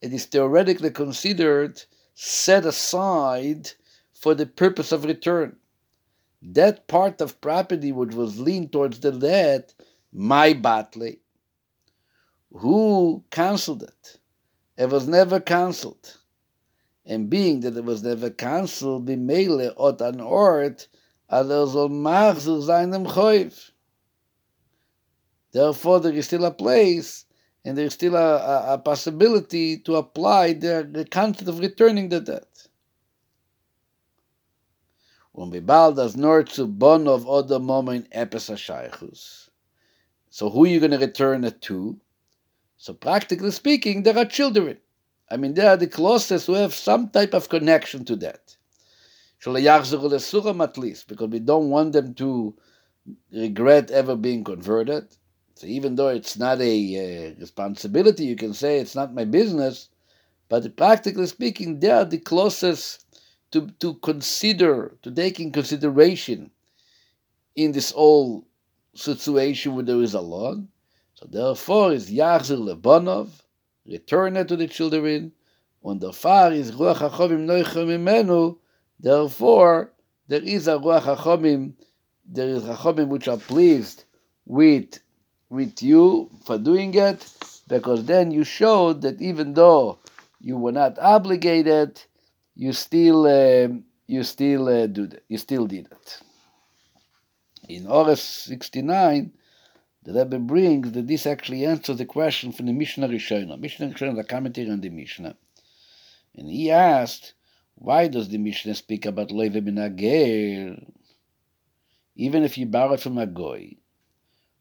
[0.00, 1.82] It is theoretically considered
[2.14, 3.70] set aside
[4.14, 5.56] for the purpose of return.
[6.42, 9.74] That part of property which was leaned towards the debt,
[10.12, 11.18] my batle,
[12.52, 14.18] who cancelled it?
[14.78, 16.16] It was never cancelled.
[17.04, 20.88] And being that it was never cancelled, bimele ot an ort,
[21.32, 23.70] er soll machzir seinem choiv.
[25.52, 27.24] Therefore, there is still a place
[27.64, 32.20] and there's still a, a, a possibility to apply the, the concept of returning the
[32.20, 32.68] debt.
[35.32, 39.48] When we bald as nor to bon of other moment epis shaykhus.
[40.30, 42.00] So who are you going to return it to?
[42.76, 44.78] So practically speaking, there are children.
[45.30, 48.55] I mean, they are the closest who have some type of connection to that.
[49.44, 52.54] At least, because we don't want them to
[53.32, 55.16] regret ever being converted.
[55.54, 59.88] So even though it's not a uh, responsibility, you can say it's not my business,
[60.48, 63.06] but practically speaking, they are the closest
[63.52, 66.50] to, to consider, to take in consideration
[67.54, 68.46] in this whole
[68.94, 70.68] situation where there is a loan.
[71.14, 73.28] So therefore is Yachzir Lebonov,
[73.86, 75.32] return it to the children,
[75.82, 78.58] and the far is Ruach HaChomim Noichim Imenu,
[79.00, 79.92] therefore
[80.28, 81.72] there is a Ruach HaChomim,
[82.24, 84.04] there is HaChomim which are pleased
[84.44, 84.98] with
[85.48, 87.24] with you for doing it,
[87.68, 89.98] because then you showed that even though
[90.40, 92.02] you were not obligated,
[92.54, 93.68] you still uh,
[94.06, 95.24] you still uh, do that.
[95.28, 96.20] You still did it.
[97.68, 99.32] In Ores 69,
[100.04, 103.58] the Rebbe brings that this actually answers the question from the Mishnah Rishona.
[103.58, 105.36] Mishnah Rishona, the commentary on the Mishnah.
[106.36, 107.34] And he asked,
[107.76, 109.78] why does the Mishnah speak about Leve bin
[112.16, 113.76] Even if you borrow from a goy,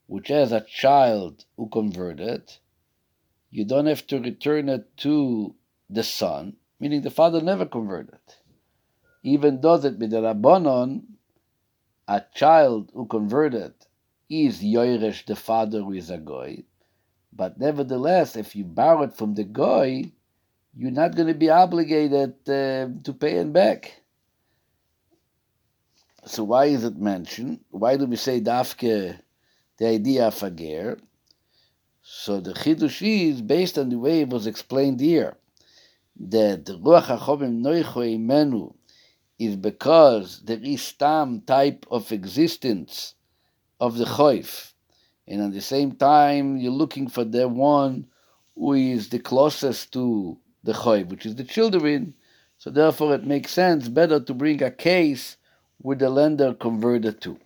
[0.08, 2.54] which has a child who converted,
[3.50, 5.56] you don't have to return it to
[5.90, 8.20] the son, meaning the father never converted.
[9.24, 11.04] Even though that Rabbanon,
[12.08, 13.74] a child who converted
[14.30, 16.64] is Yoresh, the father who is a Goy,
[17.32, 20.12] but nevertheless, if you borrow it from the Goy,
[20.78, 24.02] you're not going to be obligated uh, to pay it back.
[26.26, 27.60] So why is it mentioned?
[27.70, 29.20] Why do we say Dafke
[29.78, 30.98] the idea of a ger.
[32.02, 35.38] So the chidush is based on the way it was explained here,
[36.18, 38.74] that the ruach hachomim noicho imenu
[39.38, 43.16] is because there is some type of existence
[43.80, 44.74] of the choif,
[45.28, 48.08] and at the same time you're looking for the one
[48.56, 52.14] who is the closest to the choif, which is the children.
[52.58, 55.38] So therefore, it makes sense better to bring a case
[55.82, 57.40] with the lender converted to.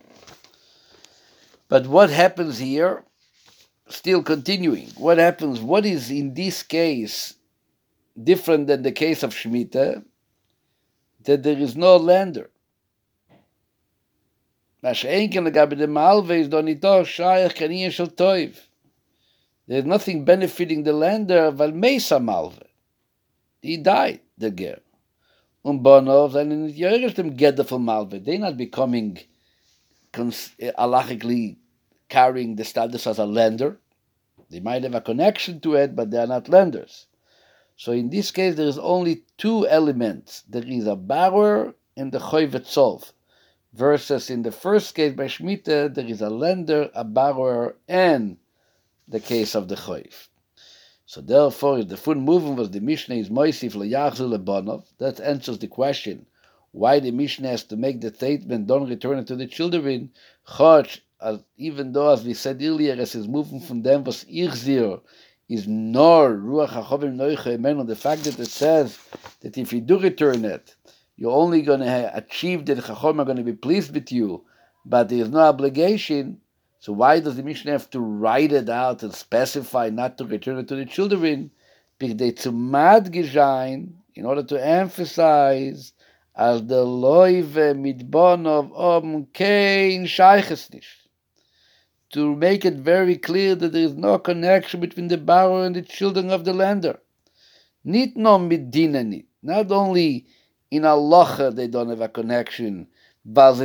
[1.68, 3.04] But what happens here?
[3.88, 4.88] Still continuing.
[4.96, 5.60] What happens?
[5.60, 7.34] What is in this case
[8.22, 10.04] different than the case of Shemitah?
[11.24, 12.50] That there is no lender.
[14.82, 14.94] The
[19.68, 22.69] There's nothing benefiting the lender, Mesa Malve.
[23.60, 24.80] He died, the ger.
[25.64, 29.18] Bonov, and in the dem Gedder von Malve, they're not becoming
[30.14, 31.56] eh, halachically
[32.08, 33.78] carrying the status as a lender.
[34.48, 37.06] They might have a connection to it, but they are not lenders.
[37.76, 40.42] So in this case, there is only two elements.
[40.48, 43.12] There is a borrower and the choiv itself.
[43.72, 48.38] Versus in the first case by Shemitah, there is a lender, a borrower, and
[49.06, 50.28] the case of the choiv.
[51.12, 55.58] So therefore, if the full movement was the Mishnah is Moisif leYachzu leBonov, that answers
[55.58, 56.24] the question
[56.70, 60.12] why the Mishnah has to make the statement, don't return it to the children,
[60.46, 61.00] Chorch,
[61.56, 65.00] even though, as we said earlier, as his movement from them was Ichzir,
[65.48, 68.96] is nor Ruach HaChomim Noicha Emenu, the fact that it says
[69.40, 70.76] that if you do return it,
[71.16, 74.44] you're only going to achieve that Chachom are going to be pleased with you,
[74.84, 76.40] but there is no obligation.
[76.80, 80.56] So why does the Mishnah have to write it out and specify not to return
[80.58, 81.50] it to the children?
[82.00, 82.30] In
[84.24, 85.92] order to emphasize
[86.34, 90.70] as the loive mitbon of om kein shayches
[92.14, 95.82] To make it very clear that there is no connection between the borrower and the
[95.82, 96.98] children of the lender.
[97.84, 99.26] Nit no midinani.
[99.42, 100.24] Not only
[100.70, 102.86] in Allah they don't have a connection,
[103.24, 103.58] because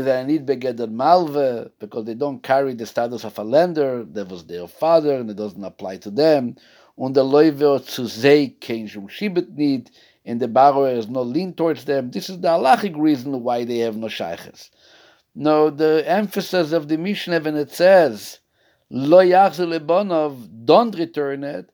[2.06, 4.03] they don't carry the status of a lender.
[4.03, 6.56] That was their father, and it doesn't apply to them.
[6.97, 8.89] Kein
[9.56, 9.91] need
[10.26, 12.10] and the borrower has no lean towards them.
[12.12, 14.72] This is the halachic reason why they have no shaykhs.
[15.36, 18.39] No, the emphasis of the Mishnah when it says
[18.89, 21.70] lo lebonov, don't return it,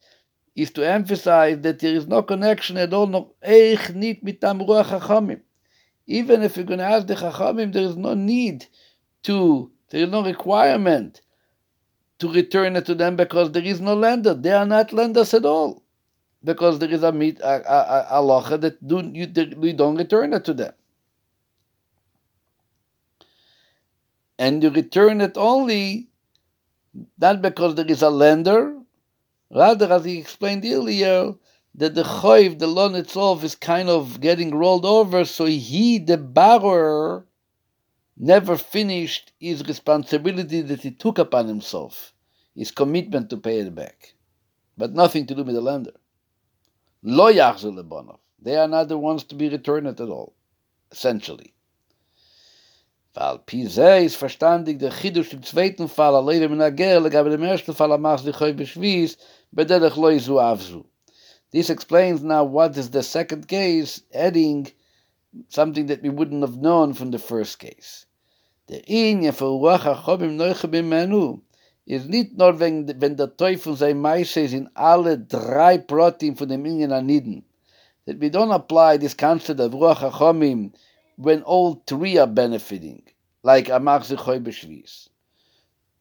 [0.56, 3.08] is to emphasize that there is no connection at all.
[3.08, 5.00] No, ruach
[6.12, 8.66] Even if you're going to ask the chachamim, there is no need
[9.24, 9.72] to.
[9.90, 11.22] There is no requirement
[12.20, 14.34] to return it to them because there is no lender.
[14.34, 15.84] They are not lenders at all
[16.44, 20.34] because there is a meat a, a, a locha that do you we don't return
[20.34, 20.74] it to them.
[24.38, 26.10] And you return it only
[27.18, 28.78] not because there is a lender,
[29.50, 31.36] rather as he explained earlier,
[31.76, 36.18] that the choiv, the loan itself, is kind of getting rolled over, so he, the
[36.18, 37.26] borrower,
[38.18, 42.14] never finished his responsibility that he took upon himself,
[42.56, 44.14] his commitment to pay it back,
[44.78, 45.94] but nothing to do with the lender.
[47.04, 47.32] Lo.
[48.44, 50.34] They are not the ones to be returned at all,
[50.92, 51.54] essentially.
[53.14, 57.44] Weil Pise ist verstandig der Chidush im zweiten Fall, a Leire min Ager, legabe dem
[57.44, 59.18] ersten Fall amach sich hoi beschwies,
[59.52, 60.86] bederech lo izu avzu.
[61.52, 64.72] This explains now what is the second case, adding
[65.50, 68.06] something that we wouldn't have known from the first case.
[68.68, 71.42] The in ja verruach achobim neuche bimenu,
[71.86, 76.48] is nicht nur wenn, wenn der Teufel sein Meise ist in alle drei Protein von
[76.48, 77.44] dem Ingen Aniden.
[78.06, 80.74] That we don't apply this concept of Ruach HaChomim
[81.18, 83.04] when all three are benefiting,
[83.44, 85.10] like Amach Zechoy Beshviz.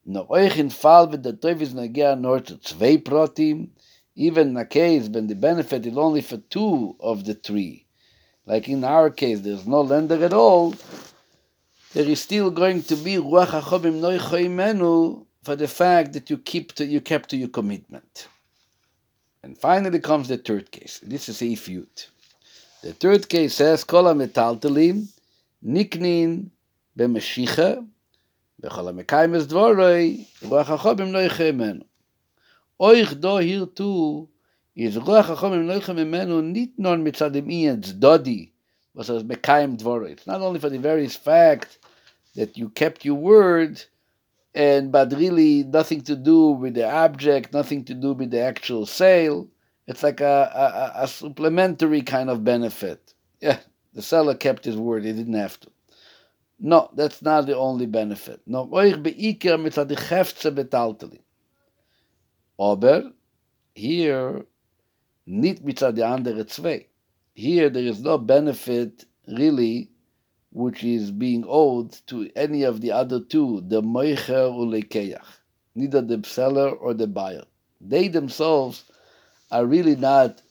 [0.05, 3.73] No euch in Fall, wenn der Teufel ist nagear nur zu zwei Protein,
[4.21, 7.87] even a case when the benefit is only for two of the three,
[8.45, 10.75] like in our case, there's no lender at all,
[11.95, 16.85] there is still going to be Ruach Menu, for the fact that you keep to,
[16.85, 18.29] you kept to your commitment.
[19.43, 21.01] And finally comes the third case.
[21.03, 22.09] This is a ifyut.
[22.83, 25.09] The third case says, Kol ha-metaltelim
[25.65, 26.51] niknin
[26.99, 27.87] b'meshicha
[28.63, 31.87] v'chol ha-mekayim es dvoroi ruach ha-chobim lo
[32.81, 34.29] Oich do too
[34.75, 38.53] is ruach ha-chobim lo yiche imenu nit non mitzadim iyan zdodi
[38.95, 40.13] was as mekayim dvoroi.
[40.13, 41.79] It's not only for the various fact
[42.37, 43.85] that you kept your word,
[44.55, 48.87] and but really nothing to do with the object, nothing to do with the actual
[48.87, 49.47] sale.
[49.87, 53.13] It's like a, a, a supplementary kind of benefit.
[53.43, 53.59] Yeah,
[53.93, 55.69] the seller kept his word; he didn't have to.
[56.59, 58.41] No, that's not the only benefit.
[58.47, 61.21] No, euch beiker mit der Hefze.
[62.61, 63.15] Aber
[63.75, 64.45] here,
[65.25, 66.87] nicht mit der andere zwei.
[67.35, 69.89] Here there is no benefit really
[70.53, 75.25] which is being owed to any of the other two, the Moicher Ulekeach,
[75.75, 77.45] neither the seller or the buyer.
[77.81, 78.85] They themselves
[79.51, 80.43] are really not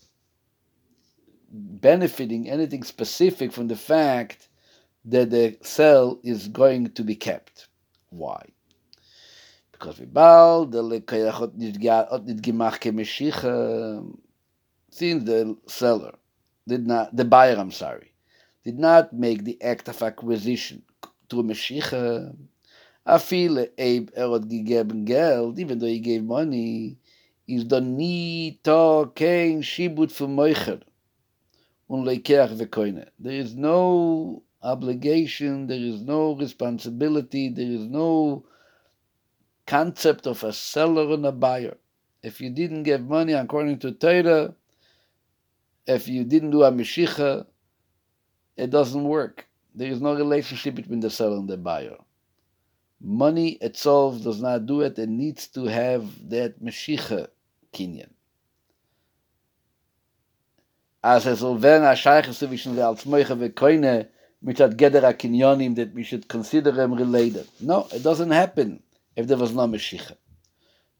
[1.51, 4.49] benefiting anything specific from the fact
[5.05, 7.67] that the sale is going to be kept.
[8.09, 8.47] Why?
[9.81, 11.79] We bow, the Lekeach hat nicht
[12.43, 14.03] gemacht ke
[14.91, 16.15] since the seller
[16.67, 18.11] did not, the buyer, I'm sorry,
[18.65, 20.83] did not make the act of acquisition
[21.29, 22.35] to a Mashiach.
[23.05, 26.97] Afile Abe Erod gegeben Geld, even though he gave money,
[27.47, 30.81] is da nie ta kein shibut für moicher
[31.87, 33.07] und leikeach ve koine.
[33.17, 38.43] There is no obligation, there is no responsibility, there is no
[39.69, 41.77] concept of a seller and a buyer.
[42.23, 44.55] If you didn't give money according to Torah,
[45.85, 47.45] if you didn't do a Meshicha,
[48.57, 49.47] it doesn't work.
[49.75, 51.97] There is no relationship between the seller and the buyer.
[52.99, 54.97] Money itself does not do it.
[54.97, 57.27] It needs to have that Meshicha
[57.71, 58.09] kinyan.
[61.03, 64.07] As es soll a Scheiche zwischen der als Moiche ve Koine
[64.41, 67.47] mit dat Gedera Kinyonim that we should consider them related.
[67.61, 68.81] No, it doesn't happen
[69.19, 70.15] if there was no Meshicha.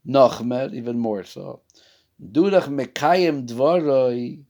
[0.04, 1.62] Noch mehr, even more so.
[2.18, 4.44] Durach mekayem dvoroi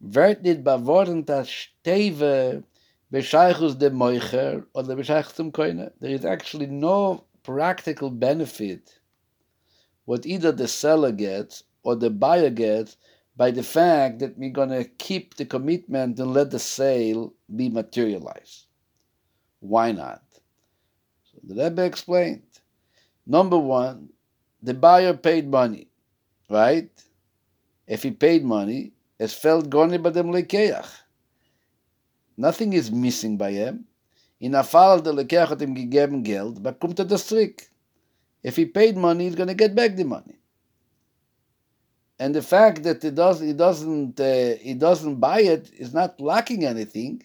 [0.00, 2.64] wird nicht beworren das Steve
[3.10, 5.92] bescheichus dem Moicher oder bescheichus dem Koine.
[6.00, 9.00] There is actually no practical benefit
[10.06, 12.96] what either the seller gets or the buyer gets
[13.36, 17.68] by the fact that we're going to keep the commitment and let the sale be
[17.68, 18.66] materialized.
[19.60, 20.22] Why not?
[21.30, 22.42] So the Rebbe explained.
[23.26, 24.10] Number one,
[24.62, 25.88] the buyer paid money,
[26.50, 26.90] right?
[27.86, 31.04] If he paid money, fällt gar nicht bei Lekeach.
[32.36, 33.86] Nothing is missing by him.
[34.40, 35.56] In a Fall, der Lekeach
[36.22, 37.70] Geld, bekommt er das zurück.
[38.42, 40.38] If he paid money, he's going to get back the money.
[42.18, 46.20] And the fact that he, does, he, doesn't, uh, he doesn't buy it is not
[46.20, 47.22] lacking anything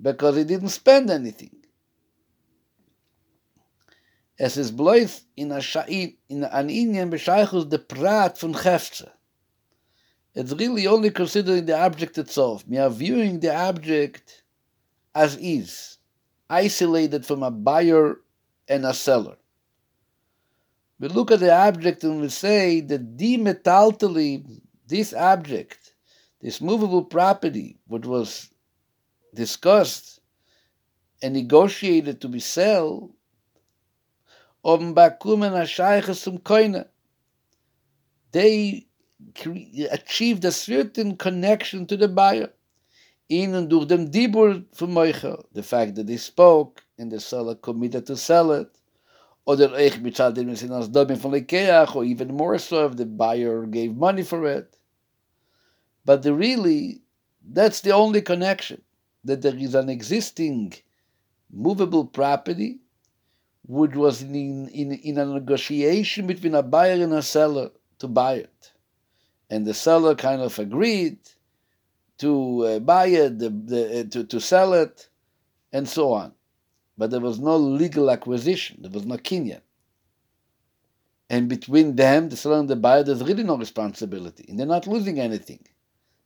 [0.00, 1.57] because he didn't spend anything.
[4.38, 5.60] Es ist bloß in, a,
[6.28, 9.10] in an Indien bescheichus de Prat von Hefze.
[10.32, 12.64] It's really only considering the object itself.
[12.68, 14.44] We are viewing the object
[15.12, 15.98] as is,
[16.48, 18.20] isolated from a buyer
[18.68, 19.36] and a seller.
[21.00, 25.94] We look at the object and we say that demetaltally, this object,
[26.40, 28.50] this movable property, which was
[29.34, 30.20] discussed
[31.20, 33.12] and negotiated to be sold,
[34.68, 36.86] um bakumen a shaykhs zum koine.
[38.32, 38.86] They
[39.90, 42.50] achieved a certain connection to the buyer.
[43.28, 47.54] In and durch dem Dibur from Moicha, the fact that they spoke and the seller
[47.54, 48.68] committed to sell it,
[49.46, 53.04] oder ich bezahlt dem Sinn als Domin von Lekeach, or even more so if the
[53.04, 54.76] buyer gave money for it.
[56.04, 57.02] But the really,
[57.42, 58.82] that's the only connection,
[59.24, 60.74] that there is an existing
[61.50, 62.80] movable property
[63.66, 68.34] which was in, in, in a negotiation between a buyer and a seller to buy
[68.34, 68.72] it
[69.50, 71.18] and the seller kind of agreed
[72.18, 75.08] to uh, buy it, the, the, uh, to, to sell it,
[75.72, 76.32] and so on.
[76.96, 79.60] But there was no legal acquisition, there was no kinyan.
[81.30, 84.86] And between them, the seller and the buyer, there's really no responsibility, and they're not
[84.86, 85.60] losing anything.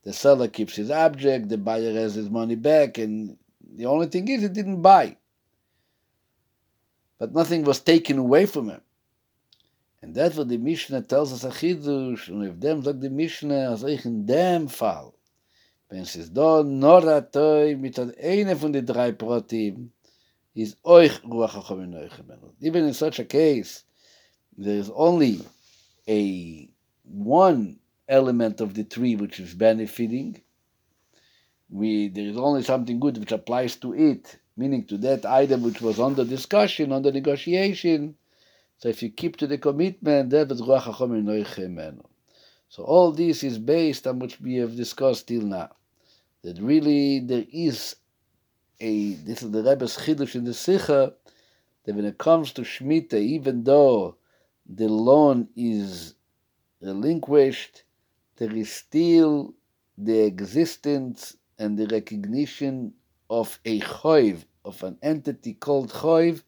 [0.04, 3.36] The seller keeps his object, the buyer has his money back, and
[3.76, 5.16] the only thing is he didn't buy.
[7.22, 8.80] But nothing was taken away from him.
[10.02, 13.70] And that's what the Mishnah tells us a chidush, and if them sagt the Mishnah,
[13.70, 15.14] as ich in dem Fall,
[15.88, 19.92] wenn es ist da nur a Toi mit an eine von den drei Protim,
[20.56, 22.10] is euch Ruach HaChom in euch
[22.60, 23.84] Even in such a case,
[24.58, 25.42] there is only
[26.08, 26.68] a
[27.04, 30.42] one element of the tree which is benefiting,
[31.70, 35.80] we there is only something good which applies to it, meaning to that item which
[35.80, 38.14] was under discussion, under negotiation,
[38.78, 40.32] so if you keep to the commitment.
[42.68, 45.70] So all this is based on what we have discussed till now.
[46.42, 47.94] That really there is
[48.80, 51.14] a, this is the Rebbe's Chidush in the Sikha,
[51.84, 54.16] that when it comes to Shemitah, even though
[54.66, 56.14] the loan is
[56.80, 57.84] relinquished,
[58.38, 59.54] there is still
[59.96, 62.94] the existence and the recognition
[63.32, 66.42] of a choiv, of an entity called choiv,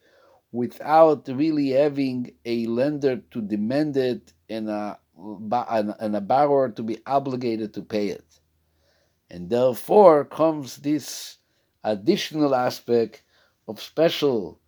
[0.52, 6.98] without really having a lender to demand it and a, and a borrower to be
[7.06, 8.38] obligated to pay it.
[9.30, 11.38] And therefore comes this
[11.82, 13.22] additional aspect
[13.66, 14.60] of special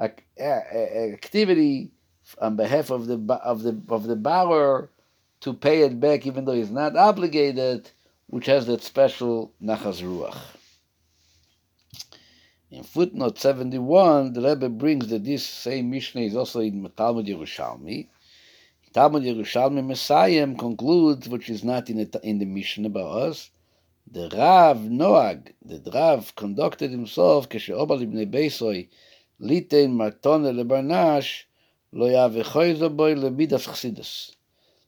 [0.00, 1.92] activity
[2.38, 4.90] on behalf of the of the of the borrower
[5.42, 7.88] to pay it back, even though he's not obligated,
[8.26, 10.36] which has that special nachas ruach.
[12.71, 18.07] In footnote 71, the Rebbe brings that this same Mishnah is also in Talmud Yerushalmi.
[18.93, 23.51] Talmud Yerushalmi Messiah concludes, which is not in the, in the Mishnah about us,
[24.09, 28.87] the Rav Noag, the Rav conducted himself, כשאובר לבני ביסוי,
[29.39, 31.45] ליתן מרתונה לברנש,
[31.93, 34.31] לא יהווה חויזו בוי למידס חסידס.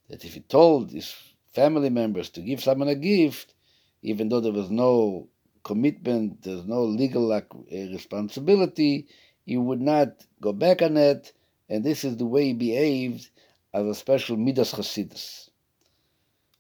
[0.10, 1.14] that if he told his
[1.54, 3.54] family members to give someone a gift,
[4.02, 5.28] even though there was no
[5.64, 9.08] commitment, there's no legal uh, responsibility,
[9.46, 11.34] he would not go back on it,
[11.70, 13.30] and this is the way he behaved
[13.74, 15.50] as a special midas chasidus.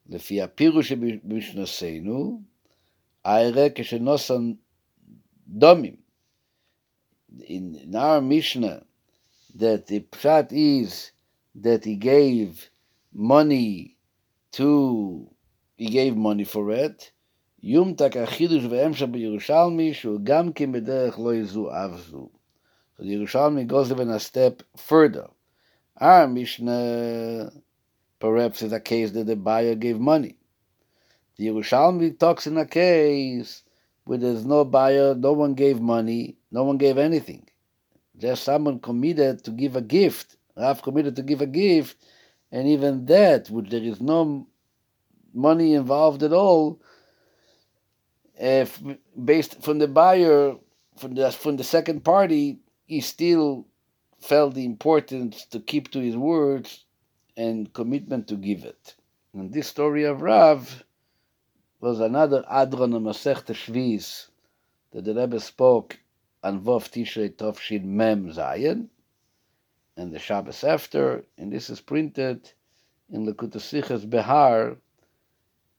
[0.09, 2.41] לפי הפירוש שבמשנתנו,
[3.25, 4.53] הירא כשנוסן
[5.47, 5.95] דומים.
[7.39, 8.83] In, in our Mishnah,
[9.55, 11.11] that the pshat is
[11.55, 12.69] that he gave
[13.13, 13.97] money
[14.53, 15.29] to,
[15.75, 17.11] he gave money for it,
[17.63, 22.29] יום תק החידוש והמשך בירושלמי, שהוא גם כן בדרך לא יזו אף זו.
[22.97, 25.27] So the Yerushalmi goes even a step further.
[25.97, 27.51] Our Mishnah
[28.19, 30.37] perhaps is a case that the buyer gave money.
[31.37, 33.63] The Yerushalmi talks in a case
[34.05, 37.47] where there's no buyer, no one gave money, no one gave anything.
[38.17, 40.37] Just someone committed to give a gift.
[40.55, 41.97] Rav committed to give a gift,
[42.51, 44.47] and even that, which there is no
[45.33, 46.81] money involved at all,
[48.38, 48.80] if
[49.24, 50.56] based from the buyer,
[50.96, 53.66] from the from the second party, he still
[54.20, 56.84] felt the importance to keep to his words
[57.36, 58.94] and commitment to give it.
[59.34, 60.84] And this story of Rav
[61.80, 64.28] was another Adron Masech Shviz
[64.92, 65.98] that the Rebbe spoke
[66.42, 68.88] on Vov Tishrei Tovshin Mem Zayin,
[69.96, 72.52] and the Shabbos after, and this is printed
[73.10, 74.76] in Lekut Sichas Behar,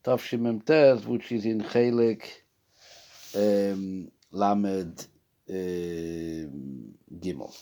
[0.03, 2.42] Tovshin Mem Tez, which is in Chelik
[3.35, 5.07] um, Lamed
[5.49, 7.55] um, Gimel.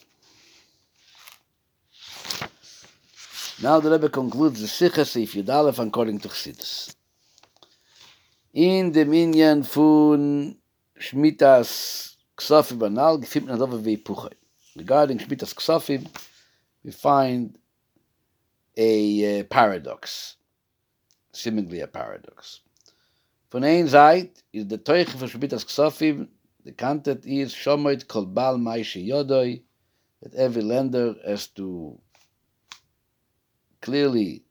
[3.61, 6.95] Now the Rebbe concludes the Sikha Seif Yudalef according to Chassidus.
[8.53, 10.57] In the Minyan fun
[10.99, 14.33] Shmitas Ksofim Banal gefim Nadova Veipuchay.
[14.75, 16.07] Regarding Shmitas Ksofim,
[16.83, 17.57] we find
[18.75, 20.37] a uh, paradox,
[21.31, 22.61] seemingly a paradox.
[23.51, 26.29] Von ein Zeit is the Teuche for Shmitas Ksofim,
[26.63, 29.61] the content is Shomoit Kol Bal Maishi Yodoi,
[30.21, 31.99] that every lender has to
[33.81, 34.45] clearly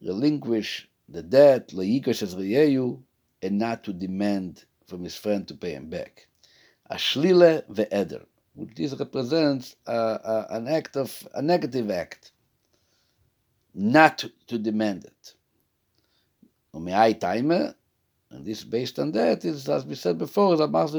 [0.00, 6.26] relinquish the debt, and not to demand from his friend to pay him back.
[6.90, 12.32] Ashlile ve'eder, which this represents uh, an act of a negative act,
[13.74, 15.34] not to demand it.
[17.20, 17.74] Timer,
[18.30, 20.92] and this based on that is, as we said before, because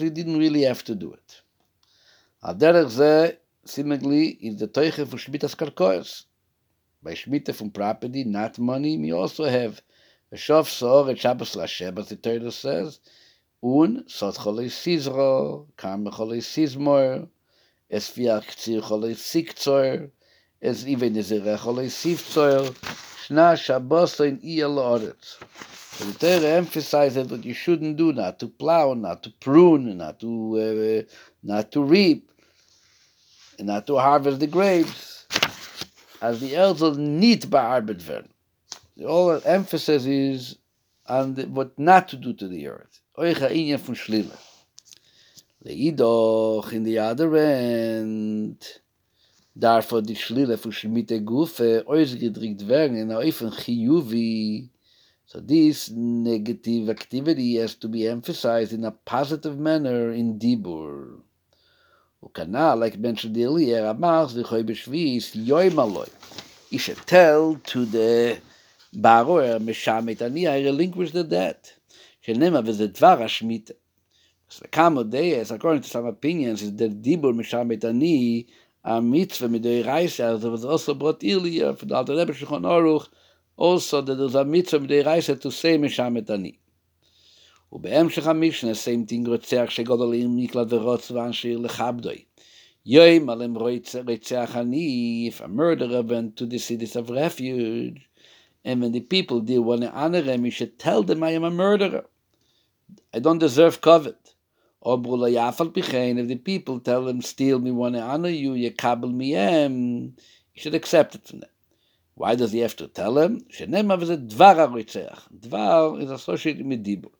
[0.00, 1.42] he didn't really have to do it
[3.68, 6.24] seemingly is the teiche for Shmitas Karkois.
[7.02, 9.82] By Shmita from property, not money, we also have
[10.32, 13.00] a Shof Sor et Shabbos Lashem, as the Torah says,
[13.62, 17.28] un sot cholei Sizro, kam cholei Sizmor,
[17.90, 20.10] es fiach tzir cholei Sikzor,
[20.62, 22.74] es even is a cholei Sivzor,
[23.28, 25.36] Shabbos in Iyal Oretz.
[25.96, 30.20] So the Torah emphasizes that you shouldn't do, not to plow, not to prune, not
[30.20, 31.12] to, uh,
[31.42, 32.30] not to reap,
[33.58, 35.26] not to harvest the grapes,
[36.22, 38.28] as the Elzel need bearbeitet werden.
[38.96, 40.58] The whole emphasis is
[41.06, 43.00] on the, what not to do to the earth.
[43.16, 44.30] Oicha inyan.
[45.64, 48.64] Leidoch, in the other end,
[49.58, 54.70] daarvoor die Schlille von Schmitte Gufe ausgedrückt werden in der Eufen Chiyuvi.
[55.26, 61.22] So this negative activity has to be emphasized in a positive manner in Dibur.
[62.22, 66.06] וכנ"ל, like mentioned earlier, אמר, זה חוי בשביס, יוי מלוי.
[66.70, 68.38] You should tell to the
[68.94, 71.72] borrower, משמת אני, I relinquish the debt.
[72.22, 73.74] שנאמר, וזה דבר השמיטה.
[74.50, 78.46] So the Kamodeus, according to some opinions, is that Dibur Mishamet Ani,
[78.87, 83.07] a mitzvah midei Reise, there was also brought earlier, for the Alter Rebbe Shulchan Aruch,
[83.57, 86.59] also that there's a mitzvah midei Reise to say Mishamet Ani.
[87.73, 92.23] ובהמשך המשנה, same thing רוצח שגודל עם נקלט ורוץ ואנשיר לכבדוי.
[92.85, 98.07] יום עליהם רוצח אני, if a murderer went to the cities of refuge,
[98.65, 101.43] and when the people did want to honor him, you should tell them I am
[101.43, 102.05] a murderer.
[103.13, 104.26] I don't deserve covet.
[104.84, 110.14] if the people tell them, steal me, want to honor you, you kabel me em,
[110.54, 111.50] you should accept it from them.
[112.14, 113.40] Why does he have to tell them?
[113.42, 117.10] Shenema a dvar ha Dvar is associated with dibur.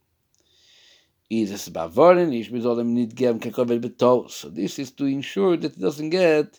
[1.30, 5.74] Is es soll ihm nicht geben kein kovel betos so this is to ensure that
[5.74, 6.59] he doesn't get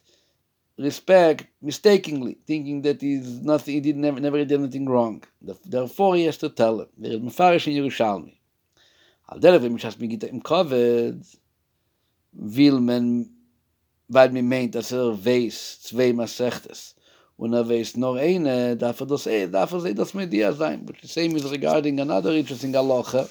[0.78, 5.24] respect mistakenly thinking that he's nothing he didn't never, never did anything wrong.
[5.66, 8.39] Therefore he has to tell him there is mafarish in Yerushalmi
[9.30, 11.22] al der wenn mich has mir git im kovel
[12.32, 13.30] will man
[14.10, 16.96] weil mir meint, dass er weiß, zwei Masechtes,
[17.38, 20.86] und er weiß nur eine, darf das sehen, darf er dass mir die sein.
[20.86, 23.30] But the same is regarding another interesting halacha,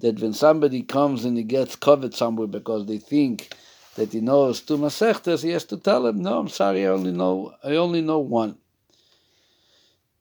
[0.00, 3.48] that when somebody comes and he gets covered somewhere because they think
[3.94, 7.12] that he knows two Masechtes, he has to tell him, no, I'm sorry, I only
[7.12, 8.58] know, I only know one.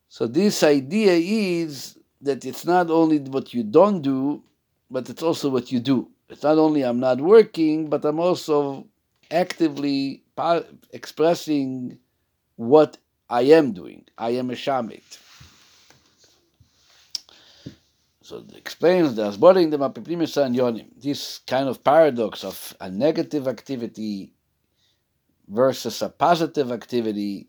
[0.09, 4.43] So this idea is that it's not only what you don't do,
[4.89, 6.09] but it's also what you do.
[6.29, 8.87] It's not only I'm not working, but I'm also
[9.31, 10.23] actively
[10.91, 11.99] expressing
[12.55, 12.97] what
[13.29, 14.05] I am doing.
[14.17, 15.19] I am a shamit.
[18.21, 20.87] So it explains the Asboring the Mapiprimis and Yonim.
[21.01, 24.33] This kind of paradox of a negative activity
[25.47, 27.47] versus a positive activity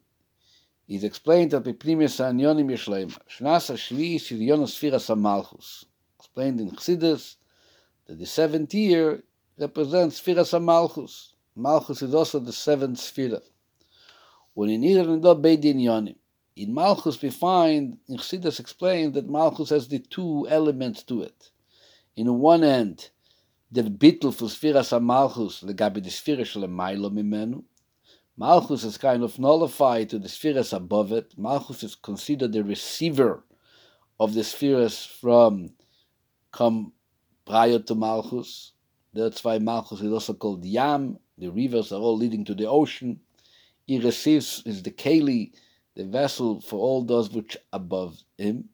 [0.87, 3.11] is explained that Piprimis and Yonim Yishleim.
[3.29, 5.85] Shnas Shvi Shiryon Sfiras Malchus.
[6.39, 7.35] Explained in Chassidus
[8.07, 9.25] that the seventh year
[9.59, 11.35] represents Sfiras Malchus.
[11.57, 13.43] Malchus is also the seventh Sfira.
[14.55, 16.15] When in Iran Beidin Yonim.
[16.55, 21.51] In Malchus we find, in Chassidus explained that Malchus has the two elements to it.
[22.15, 23.11] In one end,
[23.73, 27.65] the bittel for Sfiras Malchus, the gabi the Sfira shel Mailo Mimenu,
[28.37, 31.37] Malchus is kind of nullified to the spheres above it.
[31.37, 33.43] Malchus is considered the receiver
[34.21, 35.71] of the spheres from
[36.53, 36.93] come
[37.47, 38.73] prior to Malchus.
[39.15, 41.19] That's why Malchus is also called Yam.
[41.39, 43.21] The rivers are all leading to the ocean.
[43.87, 45.53] He receives is the Keli,
[45.97, 48.69] the vessel for all those which above him.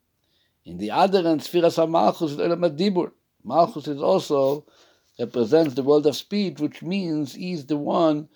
[0.64, 3.12] In the other end, of Malchus is Elam
[3.44, 4.66] Malchus is also
[5.18, 8.28] represents the world of speech, which means he's the one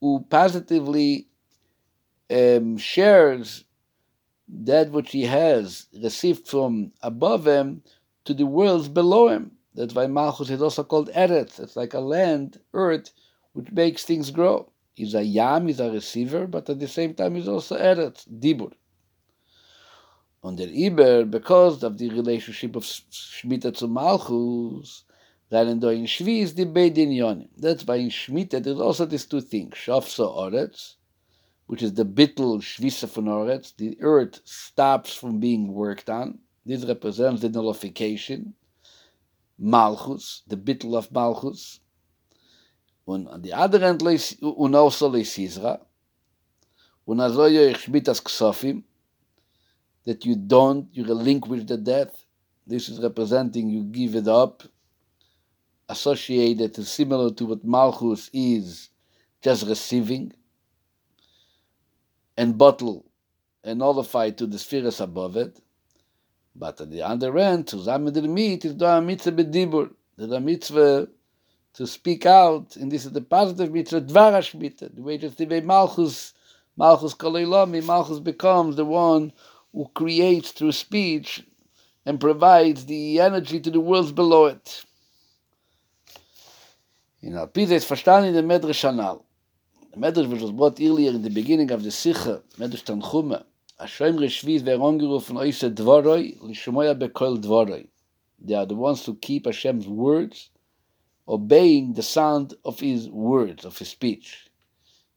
[0.00, 1.26] who positively
[2.30, 3.64] um, shares
[4.48, 7.82] that which he has received from above him
[8.24, 9.52] to the worlds below him.
[9.74, 11.60] That's why Malchus is also called Eretz.
[11.60, 13.12] It's like a land, earth,
[13.52, 14.70] which makes things grow.
[14.94, 18.72] He's a Yam, he's a receiver, but at the same time he's also Eretz, Dibur.
[20.42, 25.04] On the Iber, because of the relationship of Shemitah to Malchus,
[25.50, 27.48] Während in Shvi is the Beidin Yonim.
[27.56, 29.74] That's why in Shemitah there's also these two things.
[29.74, 30.94] Shafsa Oretz,
[31.66, 33.74] which is the bittul Shvisa von Oretz.
[33.76, 36.38] The earth stops from being worked on.
[36.64, 38.54] This represents the nullification.
[39.58, 41.80] Malchus, the bittul of Malchus.
[43.06, 45.80] And on the other hand, and also Leisizra.
[47.06, 48.84] Ich Shmitas Ksofim,
[50.04, 52.24] that you don't, you relinquish the death.
[52.66, 54.62] This is representing you give it up
[55.88, 58.90] associated to similar to what Malchus is
[59.42, 60.32] just receiving
[62.36, 63.04] and bottle
[63.64, 65.60] and nullify to the spheres above it.
[66.54, 69.90] But at the other end, to Zamed meat is a mitzvah bedibur.
[70.18, 71.08] A mitzvah
[71.74, 75.60] to speak out, and this is the positive mitzvah, dvarash mitzvah, the way just the
[75.60, 76.34] Malchus,
[76.76, 79.32] Malchus Kaleilami, Malchus becomes the one
[79.72, 81.44] who creates through speech
[82.04, 84.84] and provides the energy to the worlds below it.
[87.22, 89.24] In Alpiza is verstanden in the Medrash Anal.
[89.92, 93.44] The Medrash which was brought earlier in the beginning of the Sikha, Medrash Tanchume,
[93.80, 97.86] Hashem Reshviz were angerufen oise dvoroi, lishomoya bekol dvoroi.
[98.38, 100.50] They are the ones who keep Hashem's words,
[101.26, 104.50] obeying the sound of his words, of his speech.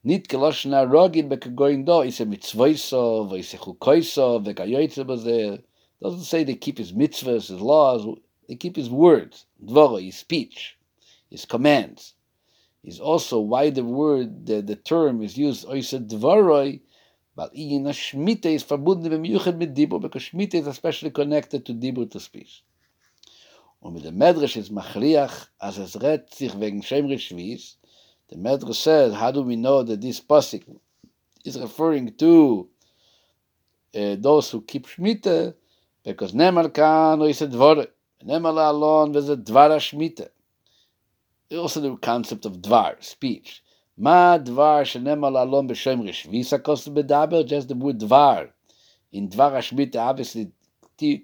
[0.05, 5.61] Nit keloshna rogin bekagoyin do, ise mitzvoiso, voise chukoiso, vekayoytze bazer.
[6.01, 10.78] Doesn't say they keep his mitzvahs, his laws, they keep his words, dvoroi, his speech.
[11.30, 12.14] his commands.
[12.86, 16.80] Is also why the word, the, the term is used, oise dvaroi,
[17.36, 21.66] but in a shmita is verbunden mit yuchet mit dibur, because shmita is especially connected
[21.66, 22.64] to dibur to speech.
[23.82, 27.76] Und mit dem Medrash is machriach, as es redt sich wegen Shemri Shviz,
[28.30, 30.64] the Medrash says, how do we know that this pasuk
[31.44, 32.70] is referring to
[33.96, 35.54] uh, those who keep shmita,
[36.06, 37.88] because nemar kan oise dvaroi,
[38.26, 40.30] nemar la alon, veze dvara shmita.
[41.58, 43.64] also the concept of dvar, speech.
[43.98, 48.50] Ma dvar shenemal alon b'shem rishvisa kost bedaber, just the word dvar.
[49.12, 50.52] In dvar HaShmita, obviously,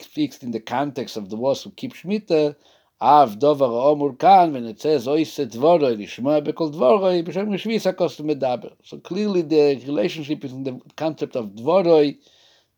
[0.01, 2.55] speaks in the context of the ones who keep Shmita,
[3.01, 8.21] Av dover omur kan, when it says, oise dvoroi, lishmoa bekol dvoroi, b'shem rishvisa kost
[8.21, 8.73] bedaber.
[8.83, 12.17] So clearly the relationship is in the concept of dvoroi,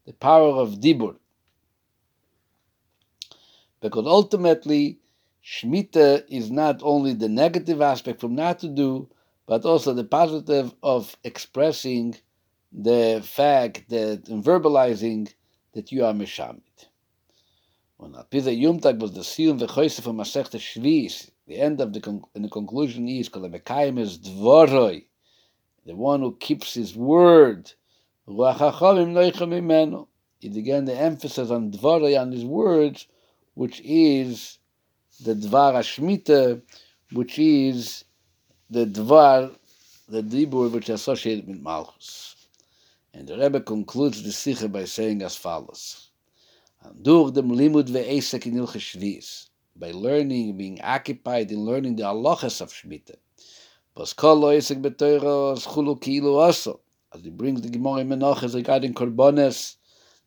[0.05, 1.15] the power of dibur.
[3.81, 4.99] Because ultimately,
[5.43, 9.09] Shmita is not only the negative aspect from not to do,
[9.45, 12.15] but also the positive of expressing
[12.71, 15.31] the fact that and verbalizing
[15.73, 16.87] that you are Mishamit.
[17.97, 22.23] When Alpiza Yumtag was the Siyum V'choyse from Masechta Shvis, the end of the, con-
[22.33, 25.05] the conclusion is, Kol HaMekayim is Dvoroi,
[25.85, 27.71] the one who keeps his word.
[28.27, 28.33] It
[30.57, 33.07] again the emphasis on dvarei on his words,
[33.53, 34.57] which is
[35.23, 36.61] the dvar ashmita,
[37.11, 38.05] which is
[38.71, 39.53] the dvar,
[40.07, 42.47] the dibur which is associated with malchus.
[43.13, 46.11] And the Rebbe concludes the sikha by saying as follows:
[47.01, 49.21] Durch dem limud ve'esek in
[49.75, 53.15] by learning, being occupied in learning the halachas of shmita.
[53.97, 56.79] Was kol lo esek betoiro schulu also.
[57.13, 59.75] As he brings the Gemara Menachas regarding korbanes,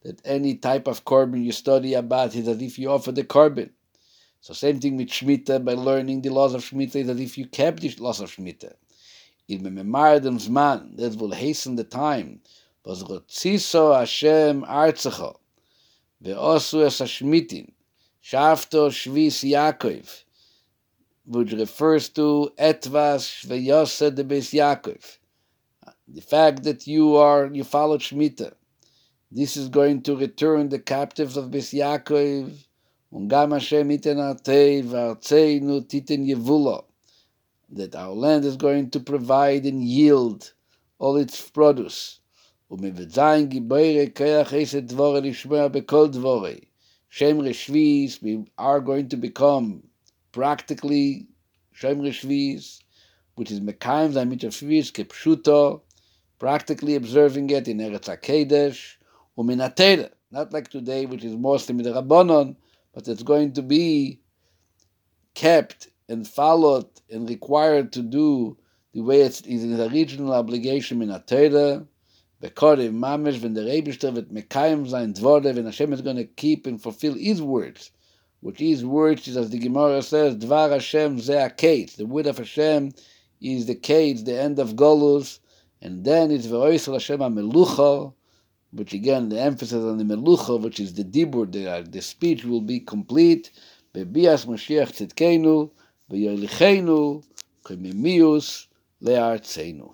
[0.03, 3.71] that any type of korban you study about is as if you offer the korban.
[4.45, 7.81] So same thing with Shemitah, by learning the laws of Shemitah, that if you kept
[7.81, 8.75] the laws of Shemitah.
[9.49, 12.43] That will hasten the time.
[12.85, 13.75] Was shvis
[21.25, 25.19] which refers to etvas ve'yosed de bes Yaakov.
[26.07, 28.53] The fact that you are, you followed Shemitah,
[29.33, 32.53] this is going to return the captives of Bes Yaakov,
[33.14, 36.86] Ungam Hashem iten artei v'artzeinu titen yevulo,
[37.72, 40.54] that our land is going to provide and yield
[41.00, 42.20] all its produce.
[42.72, 46.60] ומבצעים גיבורי כיח עשת דבורי לשמוע בכל דבורי.
[47.10, 49.82] Shem Reshvis, we are going to become
[50.32, 51.26] practically
[51.72, 52.80] Shem Reshvis,
[53.34, 55.82] which is Mekayim Zamit Shvis, Kepshuto,
[56.38, 58.98] practically observing it in Eretz HaKedesh,
[59.36, 62.56] uminatera, not like today, which is mostly with the Rabbanon,
[62.95, 64.21] but it's going to be
[65.35, 68.57] kept and followed and required to do
[68.93, 71.85] the way it's in the original obligation in Atera,
[72.41, 76.67] Bekorev Mamesh, when the Rebishter with Mekayim Zayin Dvore, when Hashem is going to keep
[76.67, 77.91] and fulfill His words,
[78.41, 82.39] which His words is, as the Gemara says, Dvar Hashem Zeh HaKetz, the word of
[82.39, 82.93] Hashem
[83.41, 85.41] is the Ketz, the end of Golus,
[85.83, 88.13] and then it's Ve'oisel Hashem HaMelucha,
[88.75, 92.45] which again the emphasis on the melucha, which is the dibur, the, uh, the speech
[92.45, 93.51] will be complete.
[93.95, 95.71] Bebias Mashiach tzedkenu,
[96.11, 97.25] v'yolichenu,
[97.65, 98.67] kemimius
[99.03, 99.93] le'artzenu.